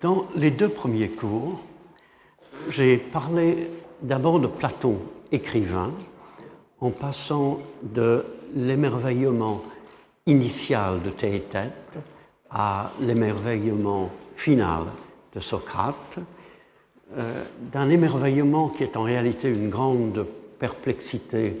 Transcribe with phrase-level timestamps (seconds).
[0.00, 1.60] Dans les deux premiers cours,
[2.70, 3.68] j'ai parlé
[4.00, 4.98] d'abord de Platon,
[5.30, 5.92] écrivain,
[6.80, 8.24] en passant de
[8.54, 9.62] l'émerveillement
[10.26, 11.98] initial de Théétète
[12.50, 14.84] à l'émerveillement final
[15.34, 16.18] de Socrate,
[17.18, 20.26] euh, d'un émerveillement qui est en réalité une grande
[20.58, 21.60] perplexité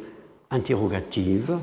[0.50, 1.58] interrogative,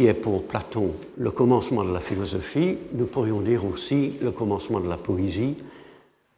[0.00, 4.80] qui est pour Platon le commencement de la philosophie, nous pourrions dire aussi le commencement
[4.80, 5.56] de la poésie,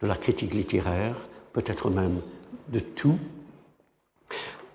[0.01, 1.15] de la critique littéraire,
[1.53, 2.19] peut-être même
[2.71, 3.17] de tout.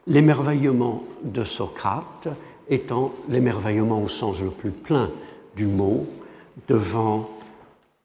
[0.07, 2.29] L'émerveillement de Socrate
[2.70, 5.12] étant l'émerveillement au sens le plus plein
[5.57, 6.07] du mot
[6.70, 7.29] devant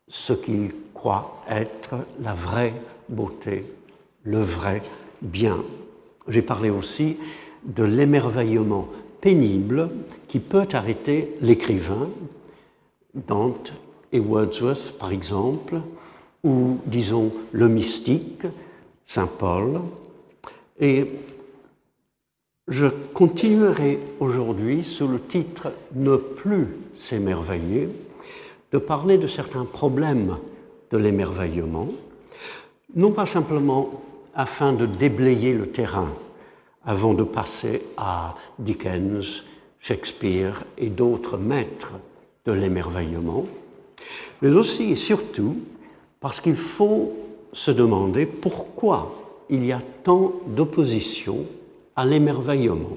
[0.09, 2.74] ce qu'il croit être la vraie
[3.09, 3.66] beauté,
[4.24, 4.83] le vrai
[5.21, 5.62] bien.
[6.27, 7.19] J'ai parlé aussi
[7.62, 8.88] de l'émerveillement
[9.23, 9.89] pénible
[10.29, 12.11] qui peut arrêter l'écrivain,
[13.15, 13.73] Dante
[14.13, 15.80] et Wordsworth par exemple,
[16.45, 18.43] ou disons le mystique,
[19.07, 19.80] Saint Paul.
[20.80, 21.07] Et
[22.69, 26.66] je continuerai aujourd'hui sous le titre Ne plus
[26.99, 27.89] s'émerveiller
[28.73, 30.39] de parler de certains problèmes
[30.91, 31.89] de l'émerveillement,
[32.95, 34.02] non pas simplement
[34.35, 36.13] afin de déblayer le terrain
[36.85, 39.45] avant de passer à Dickens,
[39.80, 41.93] Shakespeare et d'autres maîtres
[42.45, 43.47] de l'émerveillement,
[44.41, 45.57] mais aussi et surtout
[46.21, 47.13] parce qu'il faut
[47.52, 51.47] se demander pourquoi il y a tant d'opposition
[51.95, 52.96] à l'émerveillement.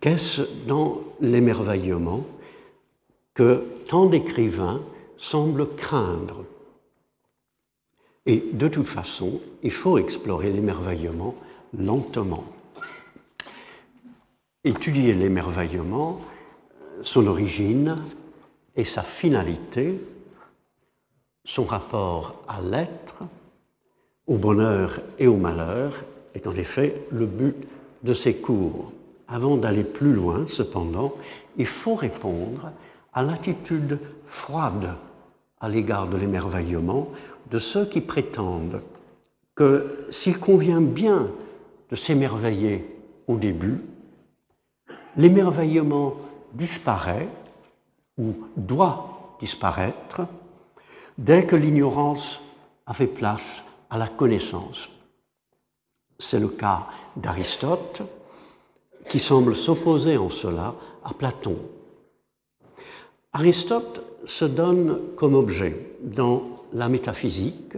[0.00, 2.24] Qu'est-ce dans l'émerveillement
[3.34, 4.80] que tant d'écrivains
[5.16, 6.44] semblent craindre?
[8.26, 11.34] Et de toute façon, il faut explorer l'émerveillement
[11.76, 12.44] lentement.
[14.64, 16.20] Étudier l'émerveillement,
[17.02, 17.96] son origine
[18.76, 20.00] et sa finalité,
[21.44, 23.16] son rapport à l'être,
[24.26, 27.56] au bonheur et au malheur, est en effet le but
[28.02, 28.92] de ces cours.
[29.26, 31.14] Avant d'aller plus loin, cependant,
[31.56, 32.70] il faut répondre
[33.12, 33.98] à l'attitude
[34.28, 34.94] froide
[35.60, 37.08] à l'égard de l'émerveillement
[37.50, 38.82] de ceux qui prétendent
[39.54, 41.30] que s'il convient bien
[41.90, 42.84] de s'émerveiller
[43.26, 43.80] au début,
[45.16, 46.14] l'émerveillement
[46.52, 47.28] disparaît
[48.18, 50.22] ou doit disparaître
[51.16, 52.40] dès que l'ignorance
[52.86, 54.88] a fait place à la connaissance.
[56.18, 58.02] C'est le cas d'Aristote,
[59.08, 60.74] qui semble s'opposer en cela
[61.04, 61.56] à Platon.
[63.32, 67.76] Aristote se donne comme objet dans la métaphysique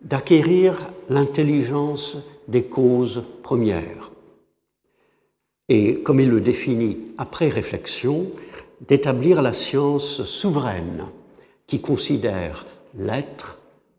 [0.00, 2.16] d'acquérir l'intelligence
[2.50, 4.10] des causes premières.
[5.68, 8.26] Et, comme il le définit après réflexion,
[8.86, 11.06] d'établir la science souveraine
[11.66, 12.66] qui considère
[12.98, 13.58] l'être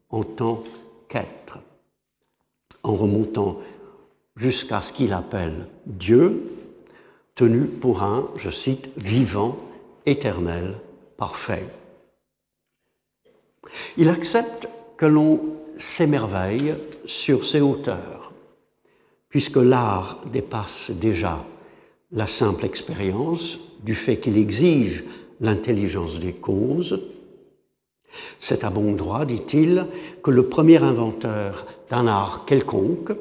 [0.10, 0.64] en tant
[1.08, 1.60] qu'être,
[2.84, 3.60] en remontant
[4.36, 6.44] jusqu'à ce qu'il appelle Dieu,
[7.36, 9.58] tenu pour un, je cite, vivant,
[10.06, 10.76] éternel,
[11.16, 11.66] parfait.
[13.98, 15.40] Il accepte que l'on
[15.78, 16.76] s'émerveille
[17.06, 18.21] sur ses hauteurs,
[19.32, 21.44] puisque l'art dépasse déjà
[22.12, 25.04] la simple expérience du fait qu'il exige
[25.40, 27.02] l'intelligence des causes.
[28.38, 29.88] C'est à bon droit, dit-il,
[30.22, 33.14] que le premier inventeur d'un art quelconque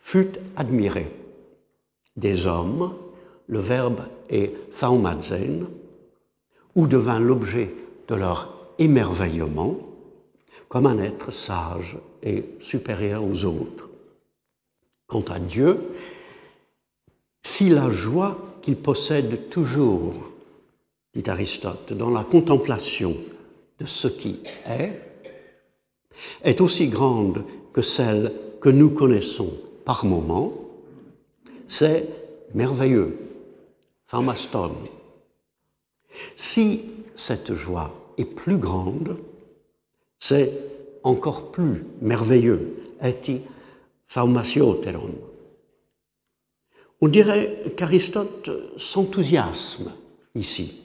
[0.00, 1.06] fut admiré.
[2.16, 2.94] Des hommes,
[3.46, 4.00] le verbe
[4.30, 5.66] est thaumazen,
[6.74, 7.74] ou devint l'objet
[8.08, 9.76] de leur émerveillement,
[10.68, 13.89] comme un être sage et supérieur aux autres.
[15.10, 15.76] Quant à Dieu,
[17.42, 20.30] si la joie qu'il possède toujours,
[21.14, 23.16] dit Aristote, dans la contemplation
[23.80, 24.38] de ce qui
[24.68, 24.92] est,
[26.44, 29.52] est aussi grande que celle que nous connaissons
[29.84, 30.52] par moments,
[31.66, 32.08] c'est
[32.54, 33.18] merveilleux,
[34.12, 34.76] maston.
[36.36, 36.82] Si
[37.16, 39.16] cette joie est plus grande,
[40.20, 40.52] c'est
[41.02, 42.76] encore plus merveilleux.
[43.02, 43.40] Eti
[47.00, 49.92] On dirait qu'Aristote s'enthousiasme
[50.34, 50.82] ici,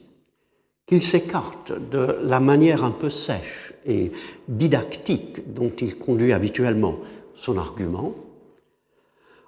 [0.85, 4.11] qu'il s'écarte de la manière un peu sèche et
[4.47, 6.99] didactique dont il conduit habituellement
[7.35, 8.13] son argument,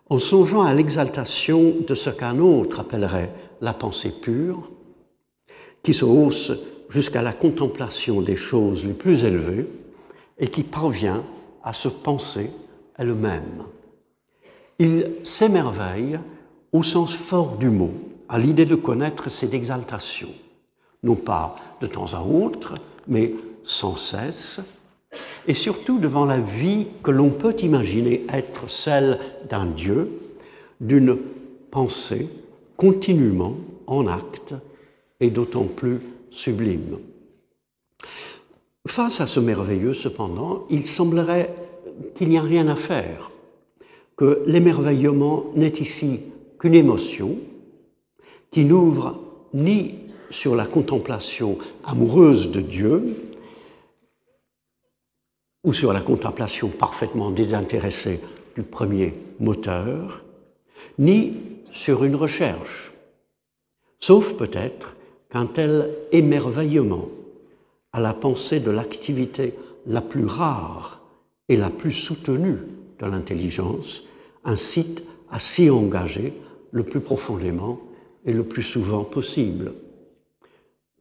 [0.10, 3.32] en songeant à l'exaltation de ce qu'un autre appellerait
[3.62, 4.72] la pensée pure,
[5.84, 6.52] qui se hausse
[6.90, 9.68] jusqu'à la contemplation des choses les plus élevées
[10.40, 11.24] et qui parvient
[11.64, 12.50] à se penser
[12.98, 13.64] elle-même.
[14.80, 16.20] Il s'émerveille
[16.72, 17.92] au sens fort du mot,
[18.30, 20.30] à l'idée de connaître cette exaltation,
[21.04, 22.74] non pas de temps à autre,
[23.08, 23.34] mais
[23.64, 24.60] sans cesse,
[25.48, 30.12] et surtout devant la vie que l'on peut imaginer être celle d'un Dieu,
[30.82, 31.18] d'une
[31.72, 32.28] pensée
[32.76, 33.56] continuellement
[33.88, 34.54] en acte
[35.20, 36.00] et d'autant plus
[36.32, 37.00] sublime.
[38.88, 41.54] Face à ce merveilleux, cependant, il semblerait
[42.16, 43.32] qu'il n'y a rien à faire,
[44.16, 46.22] que l'émerveillement n'est ici
[46.60, 47.38] qu'une émotion
[48.52, 49.20] qui n'ouvre
[49.54, 49.96] ni
[50.30, 53.16] sur la contemplation amoureuse de Dieu,
[55.64, 58.22] ou sur la contemplation parfaitement désintéressée
[58.56, 60.24] du premier moteur,
[60.98, 61.34] ni
[61.74, 62.92] sur une recherche,
[64.00, 64.96] sauf peut-être
[65.30, 67.10] qu'un tel émerveillement
[67.92, 69.56] à la pensée de l'activité
[69.86, 70.97] la plus rare
[71.50, 72.58] et la plus soutenue
[73.00, 74.04] de l'intelligence
[74.44, 76.34] incite à s'y engager
[76.72, 77.80] le plus profondément
[78.26, 79.74] et le plus souvent possible.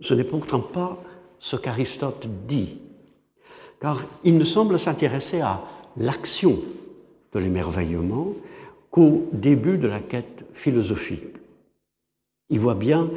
[0.00, 1.02] Ce n'est pourtant pas
[1.38, 2.78] ce qu'Aristote dit,
[3.80, 5.62] car il ne semble s'intéresser à
[5.96, 6.60] l'action
[7.32, 8.32] de l'émerveillement
[8.90, 11.24] qu'au début de la quête philosophique.
[12.48, 13.10] Il voit bien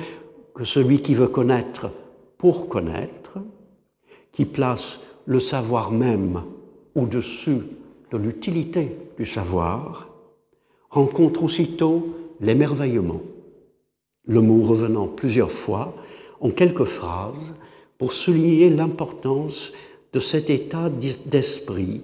[0.55, 1.91] que celui qui veut connaître
[2.37, 3.37] pour connaître,
[4.31, 6.43] qui place le savoir même
[7.00, 7.62] au-dessus
[8.12, 10.10] de l'utilité du savoir,
[10.90, 13.22] rencontre aussitôt l'émerveillement,
[14.25, 15.94] le mot revenant plusieurs fois
[16.40, 17.54] en quelques phrases
[17.98, 19.72] pour souligner l'importance
[20.13, 22.01] de cet état d'esprit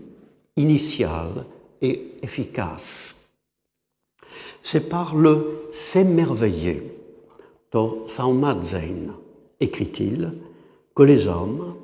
[0.57, 1.45] initial
[1.81, 3.15] et efficace.
[4.61, 6.91] C'est par le s'émerveiller,
[9.59, 10.33] écrit-il,
[10.95, 11.75] que les hommes,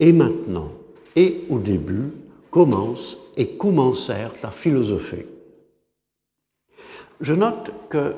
[0.00, 0.70] et maintenant
[1.16, 2.10] et au début,
[2.54, 5.26] commencent et commencèrent à philosopher.
[7.20, 8.14] Je note que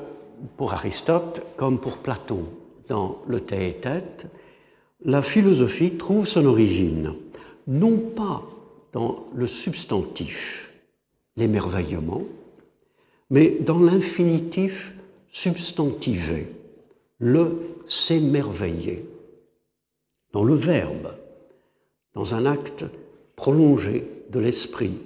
[0.57, 2.45] pour Aristote, comme pour Platon
[2.87, 4.27] dans le Théétète,
[5.03, 7.15] la philosophie trouve son origine
[7.65, 8.43] non pas
[8.93, 10.71] dans le substantif,
[11.35, 12.21] l'émerveillement,
[13.31, 14.93] mais dans l'infinitif
[15.31, 16.45] substantivé,
[17.17, 19.03] le s'émerveiller,
[20.31, 21.15] dans le verbe,
[22.13, 22.85] dans un acte
[23.37, 24.97] prolongé de l'esprit.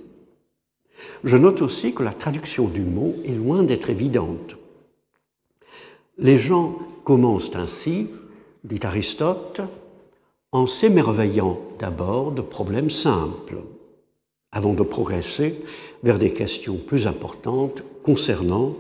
[1.24, 4.56] Je note aussi que la traduction du mot est loin d'être évidente.
[6.18, 8.08] Les gens commencent ainsi,
[8.64, 9.62] dit Aristote,
[10.52, 13.58] en s'émerveillant d'abord de problèmes simples,
[14.52, 15.64] avant de progresser
[16.04, 18.76] vers des questions plus importantes concernant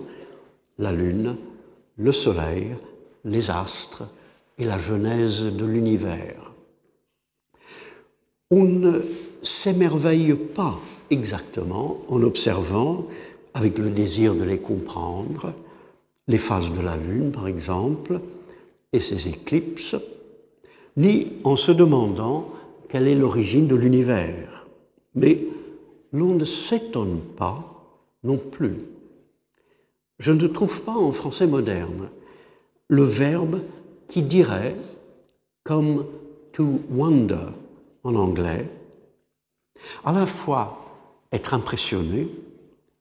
[0.78, 1.36] la Lune,
[1.98, 2.76] le Soleil,
[3.26, 4.04] les astres
[4.58, 6.52] et la genèse de l'univers.
[8.50, 9.02] On
[9.42, 10.80] s'émerveille pas
[11.10, 13.06] exactement en observant,
[13.54, 15.54] avec le désir de les comprendre,
[16.28, 18.22] les phases de la Lune, par exemple,
[18.94, 19.96] et ses éclipses,
[20.98, 22.50] ni en se demandant
[22.90, 24.68] quelle est l'origine de l'univers.
[25.16, 25.40] Mais
[26.14, 27.64] l'on ne s'étonne pas
[28.24, 28.78] non plus.
[30.20, 32.10] Je ne trouve pas en français moderne
[32.88, 33.62] le verbe
[34.10, 34.76] qui dirait,
[35.64, 36.06] comme
[36.52, 37.48] to wonder
[38.04, 38.68] en anglais,
[40.04, 40.86] à la fois
[41.32, 42.28] être impressionné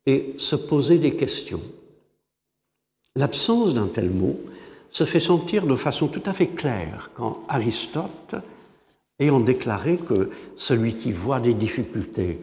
[0.06, 1.62] et se poser des questions.
[3.16, 4.38] L'absence d'un tel mot
[4.92, 8.34] se fait sentir de façon tout à fait claire quand Aristote,
[9.18, 12.38] ayant déclaré que celui qui voit des difficultés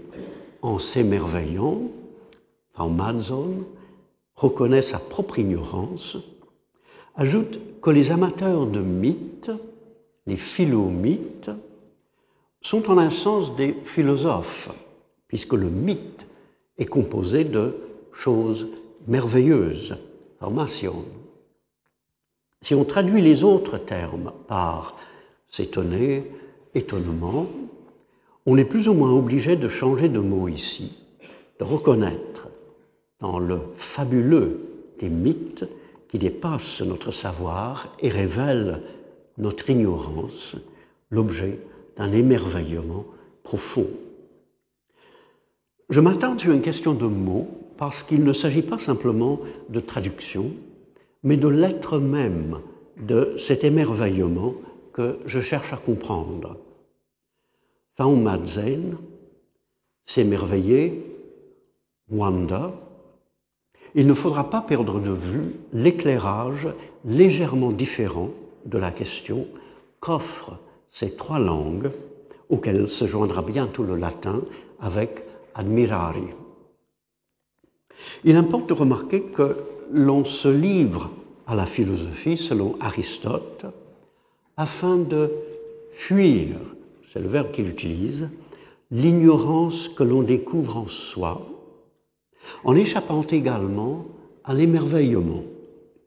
[0.61, 1.81] en s'émerveillant,
[2.77, 3.63] en Madzone,
[4.35, 6.17] reconnaît sa propre ignorance,
[7.15, 9.51] ajoute que les amateurs de mythes,
[10.27, 11.49] les philomythes,
[12.61, 14.69] sont en un sens des philosophes,
[15.27, 16.25] puisque le mythe
[16.77, 17.75] est composé de
[18.13, 18.67] choses
[19.07, 19.97] merveilleuses,
[20.39, 21.05] formation.
[22.61, 24.97] Si on traduit les autres termes par
[25.47, 26.31] s'étonner,
[26.73, 27.47] étonnement,
[28.45, 30.97] on est plus ou moins obligé de changer de mot ici,
[31.59, 32.47] de reconnaître
[33.19, 34.59] dans le fabuleux
[34.99, 35.65] des mythes
[36.09, 38.81] qui dépassent notre savoir et révèlent
[39.37, 40.55] notre ignorance,
[41.09, 41.59] l'objet
[41.97, 43.05] d'un émerveillement
[43.43, 43.87] profond.
[45.89, 49.39] Je m'attarde sur une question de mots parce qu'il ne s'agit pas simplement
[49.69, 50.51] de traduction,
[51.23, 52.59] mais de l'être même
[52.97, 54.53] de cet émerveillement
[54.93, 56.57] que je cherche à comprendre.
[57.95, 58.97] Faumadzen,
[60.05, 61.03] s'émerveiller,
[62.09, 62.73] wanda,
[63.95, 66.67] il ne faudra pas perdre de vue l'éclairage
[67.05, 68.31] légèrement différent
[68.65, 69.47] de la question
[69.99, 70.59] qu'offrent
[70.91, 71.91] ces trois langues
[72.49, 74.41] auxquelles se joindra bientôt le latin
[74.79, 75.23] avec
[75.55, 76.33] admirari.
[78.23, 79.57] Il importe de remarquer que
[79.91, 81.09] l'on se livre
[81.45, 83.65] à la philosophie, selon Aristote,
[84.55, 85.31] afin de
[85.93, 86.57] fuir,
[87.11, 88.29] c'est le verbe qu'il utilise,
[88.91, 91.47] l'ignorance que l'on découvre en soi,
[92.63, 94.05] en échappant également
[94.43, 95.43] à l'émerveillement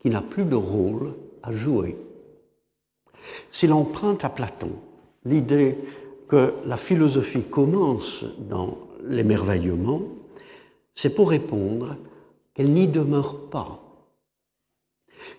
[0.01, 1.97] qui n'a plus de rôle à jouer.
[3.51, 4.73] S'il emprunte à Platon
[5.25, 5.77] l'idée
[6.29, 10.03] que la philosophie commence dans l'émerveillement,
[10.95, 11.97] c'est pour répondre
[12.55, 13.81] qu'elle n'y demeure pas.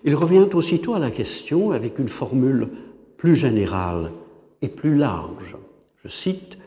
[0.04, 2.68] Il revient aussitôt à la question avec une formule
[3.16, 4.12] plus générale
[4.60, 5.56] et plus large.
[6.04, 6.58] Je cite,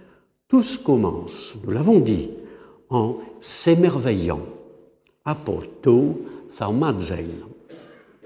[0.47, 2.29] Tous commence, nous l'avons dit,
[2.89, 4.41] en s'émerveillant,
[5.25, 6.21] apoto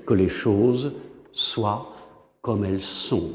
[0.06, 0.92] que les choses
[1.32, 1.94] soient
[2.42, 3.32] comme elles sont.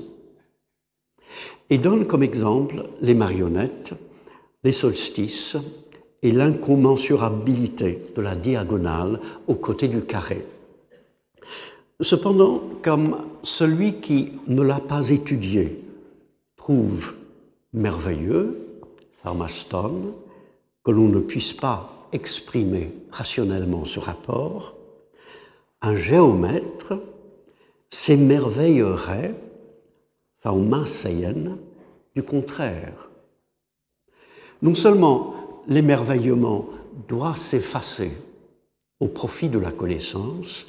[1.70, 3.94] Et donne comme exemple les marionnettes,
[4.62, 5.56] les solstices
[6.22, 10.44] et l'incommensurabilité de la diagonale aux côtés du carré.
[12.00, 15.80] Cependant, comme celui qui ne l'a pas étudié
[16.56, 17.14] trouve
[17.72, 18.80] merveilleux,
[19.22, 20.14] Pharmaston,
[20.82, 24.74] que l'on ne puisse pas exprimer rationnellement ce rapport,
[25.82, 26.94] un géomètre
[27.94, 29.34] s'émerveillerait,
[30.38, 31.56] Pharmaseien,
[32.14, 33.08] du contraire.
[34.62, 36.66] Non seulement l'émerveillement
[37.08, 38.10] doit s'effacer
[39.00, 40.66] au profit de la connaissance,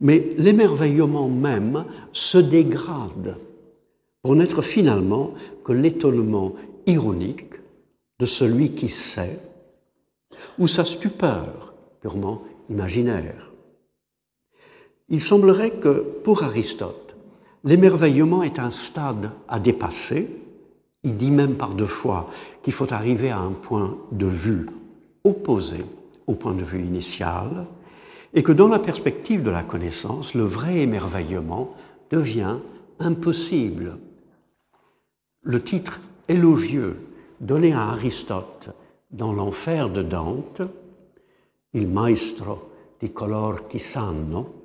[0.00, 3.36] mais l'émerveillement même se dégrade
[4.22, 5.34] pour n'être finalement
[5.64, 6.54] que l'étonnement
[6.86, 7.54] ironique
[8.20, 9.40] de celui qui sait,
[10.58, 13.47] ou sa stupeur purement imaginaire.
[15.08, 17.16] Il semblerait que, pour Aristote,
[17.64, 20.28] l'émerveillement est un stade à dépasser.
[21.02, 22.28] Il dit même par deux fois
[22.62, 24.66] qu'il faut arriver à un point de vue
[25.24, 25.78] opposé
[26.26, 27.66] au point de vue initial,
[28.34, 31.74] et que dans la perspective de la connaissance, le vrai émerveillement
[32.10, 32.56] devient
[32.98, 33.98] impossible.
[35.42, 36.98] Le titre élogieux
[37.40, 38.68] donné à Aristote
[39.10, 40.60] dans l'enfer de Dante,
[41.72, 44.57] Il maestro di color chi sanno,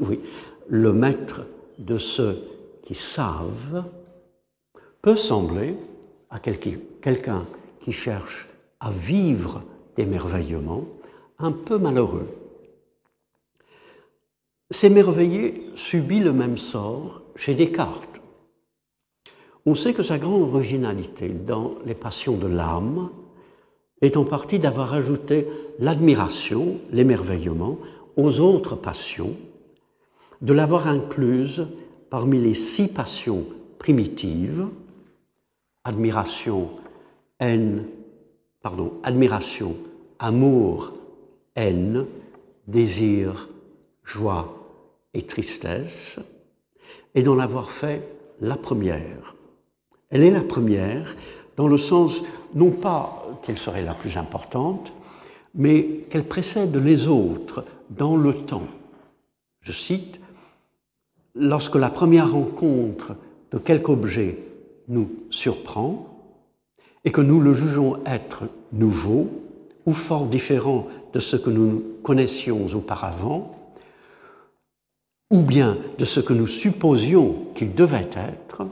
[0.00, 0.20] oui,
[0.68, 1.42] le maître
[1.78, 2.42] de ceux
[2.82, 3.84] qui savent,
[5.00, 5.76] peut sembler
[6.30, 7.46] à quelqu'un
[7.80, 8.48] qui cherche
[8.80, 9.62] à vivre
[9.96, 10.84] d'émerveillement
[11.38, 12.28] un peu malheureux.
[14.70, 18.20] S'émerveiller subit le même sort chez Descartes.
[19.66, 23.10] On sait que sa grande originalité dans les passions de l'âme
[24.00, 25.46] est en partie d'avoir ajouté
[25.78, 27.78] l'admiration, l'émerveillement
[28.16, 29.36] aux autres passions,
[30.40, 31.66] de l'avoir incluse
[32.10, 33.46] parmi les six passions
[33.78, 34.68] primitives,
[35.84, 36.70] admiration,
[37.40, 37.84] haine,
[38.60, 39.76] pardon, admiration,
[40.18, 40.92] amour,
[41.56, 42.06] haine,
[42.66, 43.48] désir,
[44.04, 44.54] joie
[45.14, 46.20] et tristesse,
[47.14, 48.02] et d'en avoir fait
[48.40, 49.34] la première.
[50.10, 51.16] Elle est la première
[51.56, 52.22] dans le sens,
[52.54, 54.92] non pas qu'elle serait la plus importante,
[55.54, 58.68] mais qu'elle précède les autres dans le temps.
[59.60, 60.18] Je cite,
[61.34, 63.14] Lorsque la première rencontre
[63.52, 64.38] de quelque objet
[64.88, 66.08] nous surprend
[67.04, 69.28] et que nous le jugeons être nouveau
[69.86, 73.56] ou fort différent de ce que nous connaissions auparavant,
[75.30, 78.66] ou bien de ce que nous supposions qu'il devait être,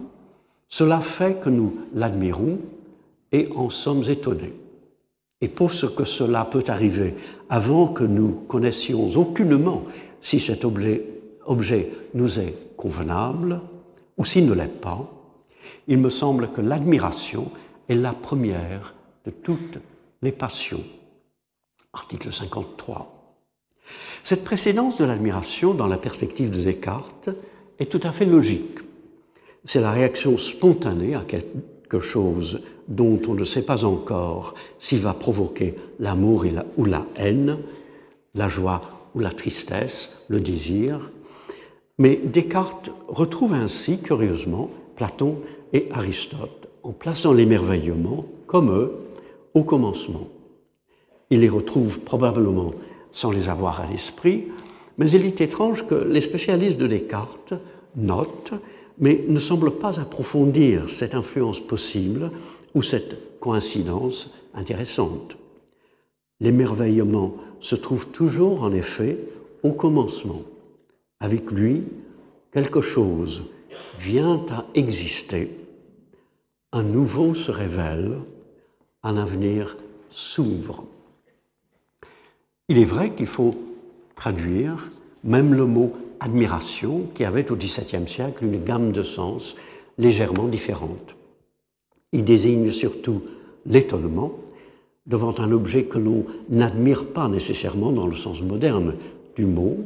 [0.68, 2.58] cela fait que nous l'admirons
[3.32, 4.54] et en sommes étonnés.
[5.40, 7.14] Et pour ce que cela peut arriver
[7.48, 9.84] avant que nous connaissions aucunement
[10.20, 11.06] si cet objet,
[12.14, 13.60] nous est convenable
[14.18, 15.10] ou s'il ne l'est pas,
[15.88, 17.50] il me semble que l'admiration
[17.88, 18.94] est la première
[19.24, 19.78] de toutes
[20.22, 20.84] les passions.
[21.92, 23.36] Article 53.
[24.22, 27.30] Cette précédence de l'admiration dans la perspective de Descartes
[27.78, 28.78] est tout à fait logique.
[29.64, 31.24] C'est la réaction spontanée à
[31.90, 36.44] quelque chose dont on ne sait pas encore s'il va provoquer l'amour
[36.76, 37.58] ou la haine,
[38.34, 38.80] la joie
[39.14, 41.10] ou la tristesse, le désir.
[41.98, 45.38] Mais Descartes retrouve ainsi, curieusement, Platon
[45.72, 48.92] et Aristote en plaçant l'émerveillement, comme eux,
[49.54, 50.28] au commencement.
[51.30, 52.72] Il les retrouve probablement
[53.12, 54.46] sans les avoir à l'esprit,
[54.96, 57.54] mais il est étrange que les spécialistes de Descartes
[57.96, 58.52] notent,
[59.00, 62.30] mais ne semblent pas approfondir cette influence possible
[62.74, 65.36] ou cette coïncidence intéressante.
[66.38, 69.18] L'émerveillement se trouve toujours en effet
[69.62, 70.42] au commencement.
[71.18, 71.84] Avec lui,
[72.52, 73.42] quelque chose
[73.98, 75.50] vient à exister,
[76.72, 78.18] un nouveau se révèle,
[79.02, 79.76] un avenir
[80.10, 80.84] s'ouvre.
[82.68, 83.54] Il est vrai qu'il faut
[84.14, 84.90] traduire
[85.24, 89.56] même le mot admiration qui avait au XVIIe siècle une gamme de sens
[89.98, 91.14] légèrement différente.
[92.12, 93.22] Il désigne surtout
[93.66, 94.32] l'étonnement
[95.06, 98.94] devant un objet que l'on n'admire pas nécessairement dans le sens moderne
[99.36, 99.78] du mot,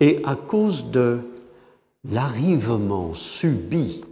[0.00, 1.18] et à cause de
[2.10, 4.02] l'arrivement subi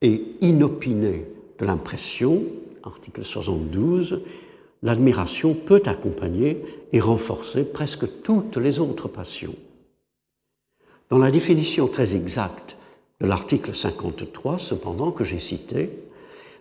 [0.00, 1.26] et inopiné
[1.58, 2.44] de l'impression,
[2.82, 4.22] article 72,
[4.82, 9.54] l'admiration peut accompagner et renforcer presque toutes les autres passions.
[11.14, 12.76] Dans la définition très exacte
[13.20, 15.90] de l'article 53, cependant, que j'ai cité,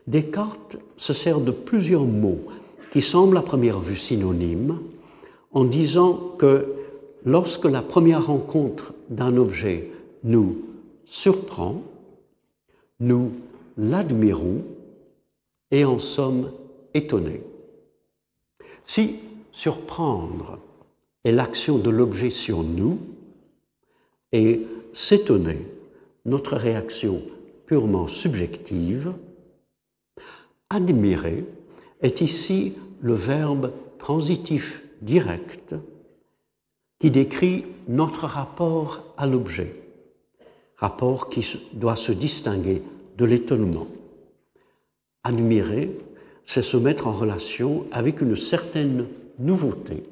[0.05, 2.43] Descartes se sert de plusieurs mots
[2.91, 4.79] qui semblent à première vue synonymes
[5.53, 6.71] en disant que
[7.25, 9.89] lorsque la première rencontre d'un objet
[10.23, 10.61] nous
[11.07, 11.81] surprend,
[12.99, 13.31] nous
[13.75, 14.61] l'admirons
[15.71, 16.51] et en sommes
[16.93, 17.41] étonnés.
[18.85, 19.15] Si
[19.51, 20.59] surprendre
[21.23, 22.99] est l'action de l'objet sur nous
[24.33, 24.61] et
[24.91, 25.65] s'étonner
[26.25, 27.21] notre réaction
[27.65, 29.13] purement subjective,
[30.69, 31.45] admirer
[32.01, 35.75] est ici le verbe transitif direct
[36.99, 39.75] qui décrit notre rapport à l'objet,
[40.77, 42.81] rapport qui doit se distinguer
[43.17, 43.87] de l'étonnement.
[45.23, 45.91] Admirer,
[46.45, 50.03] c'est se mettre en relation avec une certaine nouveauté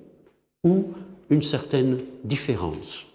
[0.63, 0.91] ou
[1.29, 3.10] une certaine différence.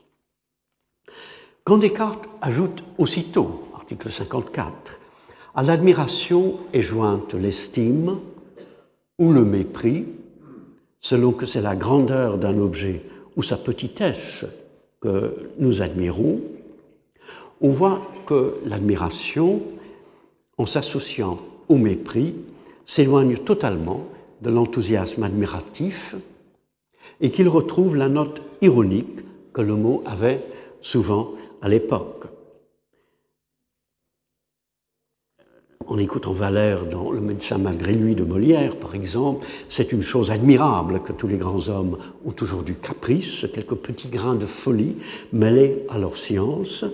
[1.67, 4.73] Quand Descartes ajoute aussitôt, article 54,
[5.53, 8.21] à l'admiration est jointe l'estime
[9.19, 10.05] ou le mépris,
[11.01, 13.03] selon que c'est la grandeur d'un objet
[13.35, 14.45] ou sa petitesse
[15.01, 16.41] que nous admirons,
[17.61, 19.61] on voit que l'admiration,
[20.59, 21.37] en s'associant
[21.69, 22.37] au mépris,
[22.85, 24.07] s'éloigne totalement
[24.41, 26.15] de l'enthousiasme admiratif
[27.21, 29.19] et qu'il retrouve la note ironique
[29.53, 30.45] que le mot avait
[30.81, 31.33] souvent
[31.67, 32.27] à l'époque.
[35.89, 40.31] On écoute Valère dans Le médecin malgré lui de Molière, par exemple, c'est une chose
[40.31, 44.95] admirable que tous les grands hommes ont toujours du caprice, quelques petits grains de folie
[45.33, 46.85] mêlés à leur science,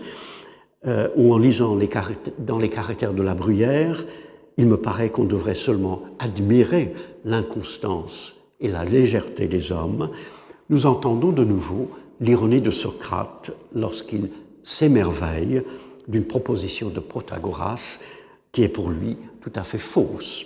[0.86, 1.76] euh, ou en lisant
[2.38, 4.02] dans les caractères de la Bruyère,
[4.56, 6.94] il me paraît qu'on devrait seulement admirer
[7.26, 10.08] l'inconstance et la légèreté des hommes.
[10.70, 11.90] Nous entendons de nouveau
[12.22, 14.30] l'ironie de Socrate lorsqu'il
[14.62, 15.62] s'émerveille
[16.08, 17.98] d'une proposition de Protagoras
[18.52, 20.44] qui est pour lui tout à fait fausse.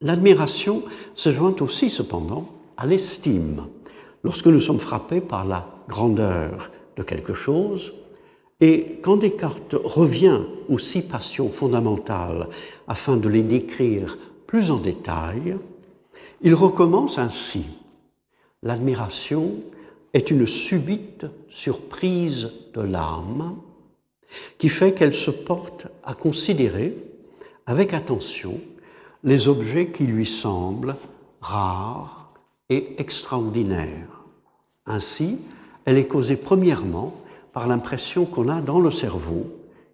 [0.00, 0.82] L'admiration
[1.14, 3.66] se joint aussi cependant à l'estime.
[4.22, 7.92] Lorsque nous sommes frappés par la grandeur de quelque chose,
[8.60, 12.48] et quand Descartes revient aux six passions fondamentales
[12.86, 15.56] afin de les décrire plus en détail,
[16.40, 17.64] il recommence ainsi.
[18.62, 19.54] L'admiration
[20.14, 23.56] est une subite surprise de l'âme
[24.58, 26.96] qui fait qu'elle se porte à considérer
[27.66, 28.60] avec attention
[29.24, 30.96] les objets qui lui semblent
[31.40, 32.32] rares
[32.68, 34.24] et extraordinaires.
[34.86, 35.38] Ainsi,
[35.84, 37.12] elle est causée premièrement
[37.52, 39.46] par l'impression qu'on a dans le cerveau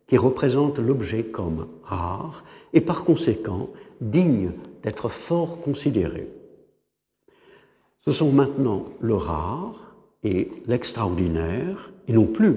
[0.07, 4.53] qui représente l'objet comme rare et par conséquent digne
[4.83, 6.29] d'être fort considéré.
[8.05, 9.90] Ce sont maintenant le rare
[10.23, 12.57] et l'extraordinaire, et non plus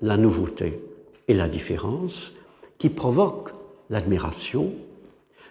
[0.00, 0.80] la nouveauté
[1.28, 2.32] et la différence
[2.78, 3.50] qui provoque
[3.90, 4.72] l'admiration,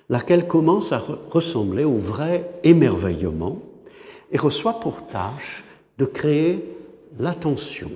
[0.09, 3.59] laquelle commence à ressembler au vrai émerveillement
[4.31, 5.63] et reçoit pour tâche
[5.97, 6.63] de créer
[7.19, 7.91] l'attention,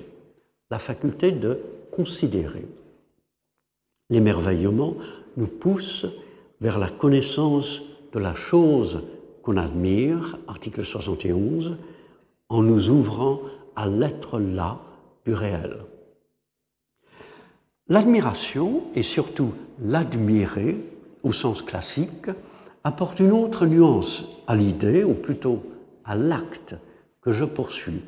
[0.70, 2.64] la faculté de considérer.
[4.10, 4.94] L'émerveillement
[5.36, 6.06] nous pousse
[6.60, 9.02] vers la connaissance de la chose
[9.42, 11.76] qu'on admire, article 71,
[12.48, 13.40] en nous ouvrant
[13.74, 14.78] à l'être là
[15.24, 15.78] du réel.
[17.88, 20.76] L'admiration, et surtout l'admirer
[21.22, 22.30] au sens classique,
[22.84, 25.62] apporte une autre nuance à l'idée, ou plutôt
[26.04, 26.74] à l'acte
[27.20, 28.02] que je poursuis.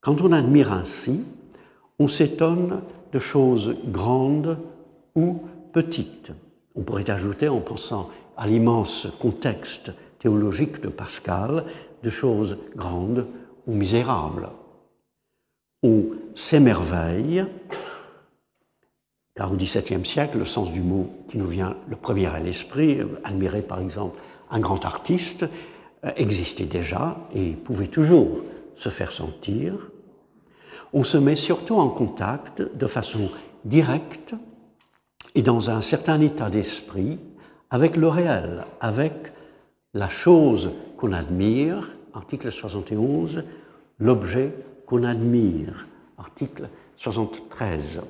[0.00, 1.24] Quand on admire ainsi,
[1.98, 2.80] on s'étonne
[3.12, 4.58] de choses grandes
[5.14, 6.32] ou petites.
[6.74, 11.64] On pourrait ajouter, en pensant à l'immense contexte théologique de Pascal,
[12.02, 13.26] de choses grandes
[13.66, 14.48] ou misérables.
[15.82, 17.44] On s'émerveille
[19.34, 22.98] car au XVIIe siècle, le sens du mot qui nous vient le premier à l'esprit,
[23.24, 24.18] admirer par exemple
[24.50, 25.46] un grand artiste,
[26.04, 28.42] euh, existait déjà et pouvait toujours
[28.76, 29.74] se faire sentir.
[30.92, 33.30] On se met surtout en contact de façon
[33.64, 34.34] directe
[35.34, 37.18] et dans un certain état d'esprit
[37.70, 39.32] avec le réel, avec
[39.94, 43.42] la chose qu'on admire, article 71,
[43.98, 44.52] l'objet
[44.86, 48.02] qu'on admire, article 73.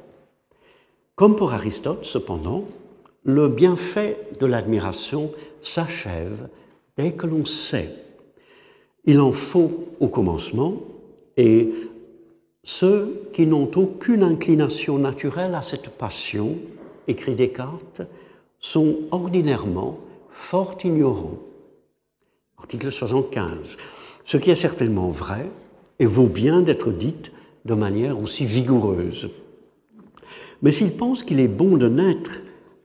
[1.14, 2.66] Comme pour Aristote, cependant,
[3.24, 6.50] le bienfait de l'admiration s'achève
[6.98, 7.94] dès que l'on sait.
[9.06, 10.74] Il en faut au commencement,
[11.38, 11.72] et
[12.62, 16.58] ceux qui n'ont aucune inclination naturelle à cette passion,
[17.08, 18.02] écrit Descartes,
[18.60, 19.98] sont ordinairement
[20.30, 21.38] fort ignorants.
[22.62, 23.76] Article 75.
[24.24, 25.50] Ce qui est certainement vrai
[25.98, 27.16] et vaut bien d'être dit
[27.64, 29.30] de manière aussi vigoureuse.
[30.62, 32.38] Mais s'ils pensent qu'il est bon de naître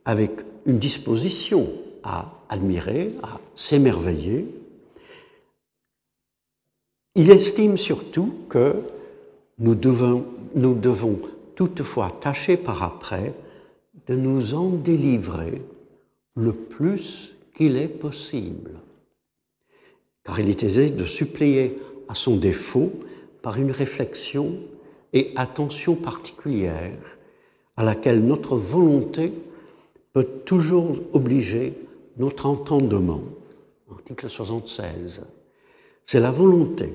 [0.04, 0.32] avec
[0.66, 1.68] une disposition
[2.02, 4.46] à admirer, à s'émerveiller,
[7.14, 8.74] il estime surtout que
[9.60, 11.20] nous devons, nous devons
[11.54, 13.32] toutefois tâcher par après
[14.08, 15.62] de nous en délivrer
[16.34, 18.72] le plus qu'il est possible.
[20.36, 21.76] Est aisé de suppléer
[22.08, 22.92] à son défaut
[23.42, 24.56] par une réflexion
[25.12, 26.98] et attention particulière
[27.76, 29.32] à laquelle notre volonté
[30.12, 31.74] peut toujours obliger
[32.18, 33.22] notre entendement.
[33.90, 35.22] Article 76.
[36.06, 36.92] C'est la volonté,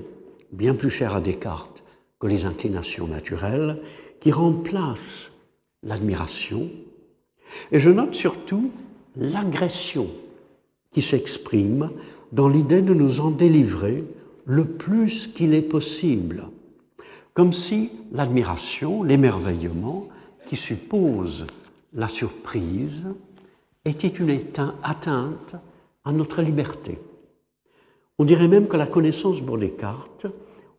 [0.52, 1.82] bien plus chère à Descartes
[2.18, 3.82] que les inclinations naturelles,
[4.20, 5.30] qui remplace
[5.82, 6.70] l'admiration.
[7.72, 8.70] Et je note surtout
[9.16, 10.08] l'agression
[10.92, 11.90] qui s'exprime
[12.34, 14.04] dans l'idée de nous en délivrer
[14.44, 16.48] le plus qu'il est possible,
[17.32, 20.08] comme si l'admiration, l'émerveillement,
[20.48, 21.46] qui suppose
[21.92, 23.04] la surprise,
[23.84, 24.36] était une
[24.82, 25.54] atteinte
[26.04, 26.98] à notre liberté.
[28.18, 30.26] On dirait même que la connaissance pour Descartes,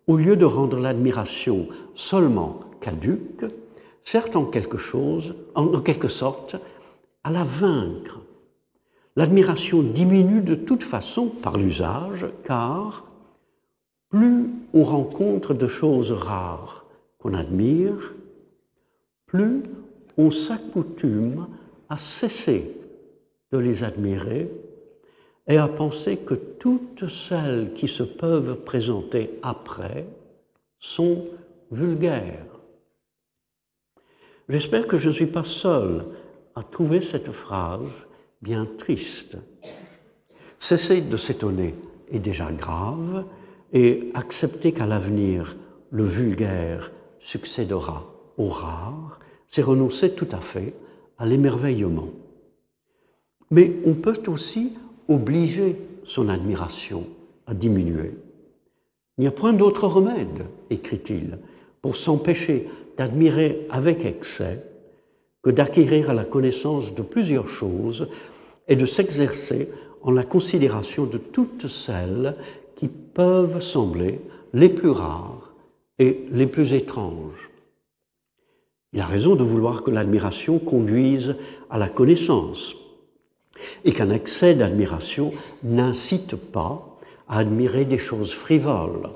[0.07, 3.45] au lieu de rendre l'admiration seulement caduque,
[4.03, 6.57] sert en quelque chose, en quelque sorte,
[7.23, 8.19] à la vaincre.
[9.17, 13.05] L'admiration diminue de toute façon par l'usage, car
[14.09, 16.85] plus on rencontre de choses rares
[17.17, 18.13] qu'on admire,
[19.25, 19.63] plus
[20.17, 21.47] on s'accoutume
[21.89, 22.75] à cesser
[23.51, 24.51] de les admirer
[25.47, 30.05] et à penser que toutes celles qui se peuvent présenter après
[30.79, 31.25] sont
[31.71, 32.45] vulgaires.
[34.49, 36.05] J'espère que je ne suis pas seul
[36.55, 38.05] à trouver cette phrase
[38.45, 39.37] bien triste.
[40.59, 41.73] Cesser de s'étonner
[42.11, 43.25] est déjà grave
[43.73, 45.57] et accepter qu'à l'avenir
[45.89, 48.05] le vulgaire succédera
[48.37, 50.75] au rare, c'est renoncer tout à fait
[51.17, 52.09] à l'émerveillement.
[53.49, 54.73] Mais on peut aussi
[55.07, 57.07] obliger son admiration
[57.47, 58.11] à diminuer.
[59.17, 61.39] Il n'y a point d'autre remède, écrit-il,
[61.81, 64.63] pour s'empêcher d'admirer avec excès
[65.41, 68.07] que d'acquérir à la connaissance de plusieurs choses
[68.67, 69.69] et de s'exercer
[70.01, 72.35] en la considération de toutes celles
[72.75, 74.21] qui peuvent sembler
[74.53, 75.53] les plus rares
[75.99, 77.49] et les plus étranges.
[78.93, 81.35] Il a raison de vouloir que l'admiration conduise
[81.69, 82.75] à la connaissance
[83.83, 85.31] et qu'un excès d'admiration
[85.63, 86.97] n'incite pas
[87.27, 89.09] à admirer des choses frivoles,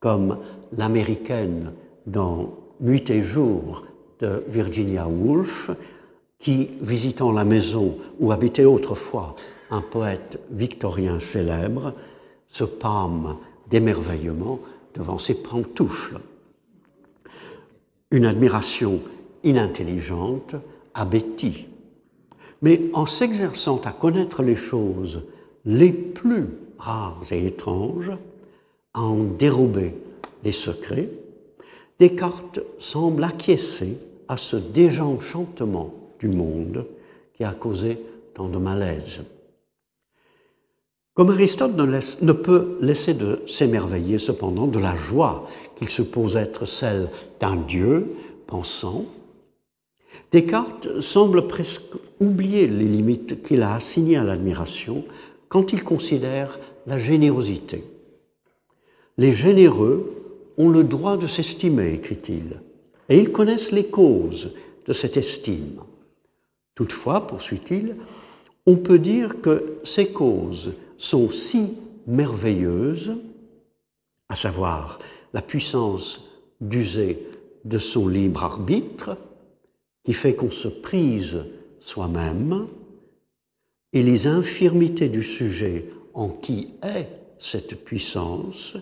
[0.00, 0.38] comme
[0.76, 1.72] l'américaine
[2.06, 3.84] dans Nuit et jour
[4.20, 5.70] de Virginia Woolf,
[6.42, 9.36] qui, visitant la maison où habitait autrefois
[9.70, 11.94] un poète victorien célèbre,
[12.48, 13.36] se pâme
[13.70, 14.58] d'émerveillement
[14.94, 16.18] devant ses pantoufles.
[18.10, 19.00] Une admiration
[19.44, 20.56] inintelligente
[21.10, 21.68] Betty.
[22.60, 25.22] Mais en s'exerçant à connaître les choses
[25.64, 28.12] les plus rares et étranges,
[28.94, 29.94] à en dérober
[30.44, 31.08] les secrets,
[31.98, 33.96] Descartes semble acquiescer
[34.28, 36.86] à ce désenchantement du monde
[37.34, 37.98] qui a causé
[38.34, 39.22] tant de malaise.
[41.14, 47.10] Comme Aristote ne, peut laisser de s'émerveiller cependant de la joie qu'il suppose être celle
[47.40, 48.14] d'un Dieu
[48.46, 49.04] pensant,
[50.30, 55.04] Descartes semble presque oublier les limites qu'il a assignées à l'admiration
[55.48, 57.84] quand il considère la générosité.
[59.18, 60.10] Les généreux
[60.56, 62.60] ont le droit de s'estimer, écrit-il,
[63.08, 64.52] et ils connaissent les causes
[64.86, 65.80] de cette estime.
[66.74, 67.96] Toutefois, poursuit-il,
[68.66, 71.74] on peut dire que ces causes sont si
[72.06, 73.16] merveilleuses,
[74.28, 74.98] à savoir
[75.32, 76.28] la puissance
[76.60, 77.26] d'user
[77.64, 79.16] de son libre arbitre,
[80.04, 81.44] qui fait qu'on se prise
[81.80, 82.66] soi-même,
[83.92, 87.08] et les infirmités du sujet en qui est
[87.38, 88.76] cette puissance,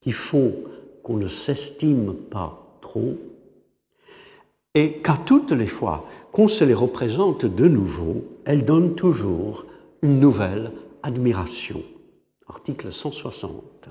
[0.00, 0.54] qui font
[1.02, 3.16] qu'on ne s'estime pas trop,
[4.74, 9.66] et qu'à toutes les fois qu'on se les représente de nouveau, elles donnent toujours
[10.02, 11.82] une nouvelle admiration.
[12.48, 13.88] Article 160.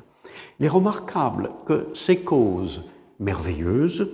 [0.60, 2.84] Il est remarquable que ces causes
[3.20, 4.08] merveilleuses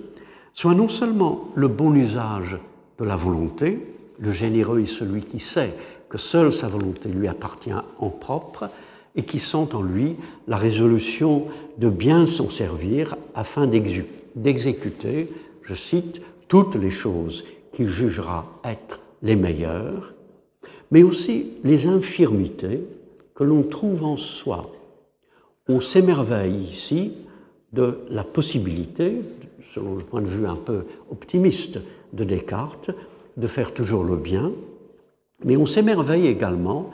[0.54, 2.58] soit non seulement le bon usage
[2.98, 3.86] de la volonté,
[4.18, 5.74] le généreux est celui qui sait
[6.08, 8.70] que seule sa volonté lui appartient en propre
[9.14, 10.16] et qui sent en lui
[10.48, 11.46] la résolution
[11.78, 15.28] de bien s'en servir afin d'exécuter,
[15.62, 20.14] je cite, toutes les choses qu'il jugera être les meilleures,
[20.90, 22.80] mais aussi les infirmités
[23.34, 24.70] que l'on trouve en soi.
[25.68, 27.12] On s'émerveille ici
[27.72, 29.20] de la possibilité,
[29.74, 31.78] selon le point de vue un peu optimiste
[32.12, 32.90] de Descartes,
[33.36, 34.52] de faire toujours le bien,
[35.44, 36.90] mais on s'émerveille également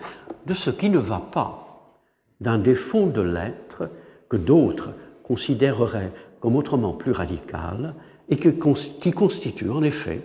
[0.46, 1.96] de ce qui ne va pas,
[2.40, 3.88] d'un défaut de l'être
[4.28, 4.90] que d'autres
[5.22, 7.94] considéreraient comme autrement plus radical
[8.28, 10.22] et qui constitue en effet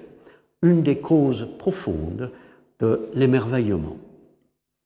[0.61, 2.31] une des causes profondes
[2.79, 3.97] de l'émerveillement.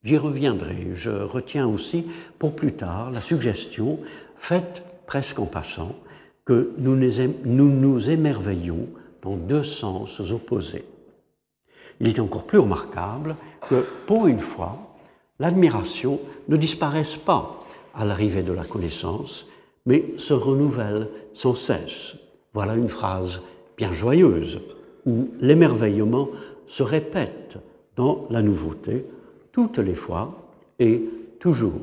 [0.03, 0.91] J'y reviendrai.
[0.95, 2.05] Je retiens aussi
[2.39, 3.99] pour plus tard la suggestion
[4.37, 5.95] faite presque en passant
[6.45, 8.87] que nous nous émerveillons
[9.21, 10.85] dans deux sens opposés.
[11.99, 13.35] Il est encore plus remarquable
[13.69, 14.97] que, pour une fois,
[15.37, 17.59] l'admiration ne disparaisse pas
[17.93, 19.45] à l'arrivée de la connaissance,
[19.85, 22.15] mais se renouvelle sans cesse.
[22.53, 23.41] Voilà une phrase
[23.77, 24.59] bien joyeuse,
[25.05, 26.29] où l'émerveillement
[26.67, 27.57] se répète
[27.95, 29.05] dans la nouveauté
[29.51, 31.03] toutes les fois et
[31.39, 31.81] toujours.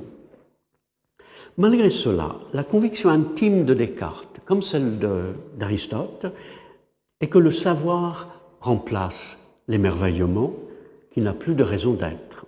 [1.57, 4.99] Malgré cela, la conviction intime de Descartes, comme celle
[5.59, 6.27] d'Aristote,
[7.21, 10.55] est que le savoir remplace l'émerveillement
[11.13, 12.47] qui n'a plus de raison d'être.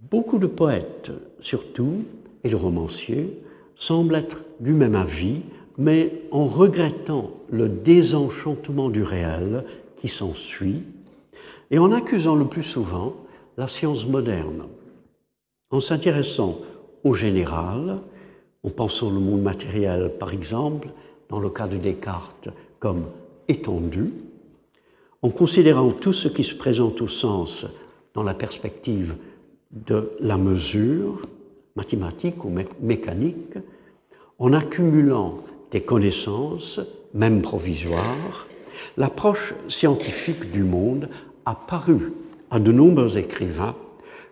[0.00, 2.04] Beaucoup de poètes, surtout,
[2.44, 3.42] et de romanciers,
[3.74, 5.42] semblent être du même avis,
[5.78, 9.64] mais en regrettant le désenchantement du réel
[9.96, 10.82] qui s'ensuit,
[11.70, 13.14] et en accusant le plus souvent
[13.56, 14.66] la science moderne.
[15.70, 16.58] En s'intéressant
[17.04, 18.00] au général,
[18.64, 20.88] en pensant le monde matériel, par exemple,
[21.28, 22.48] dans le cas de Descartes,
[22.80, 23.04] comme
[23.46, 24.12] étendu,
[25.22, 27.66] en considérant tout ce qui se présente au sens
[28.14, 29.16] dans la perspective
[29.70, 31.22] de la mesure,
[31.76, 33.58] mathématique ou mécanique,
[34.38, 35.38] en accumulant
[35.70, 36.80] des connaissances,
[37.14, 38.46] même provisoires,
[38.96, 41.08] l'approche scientifique du monde
[41.44, 42.12] a paru
[42.50, 43.76] à de nombreux écrivains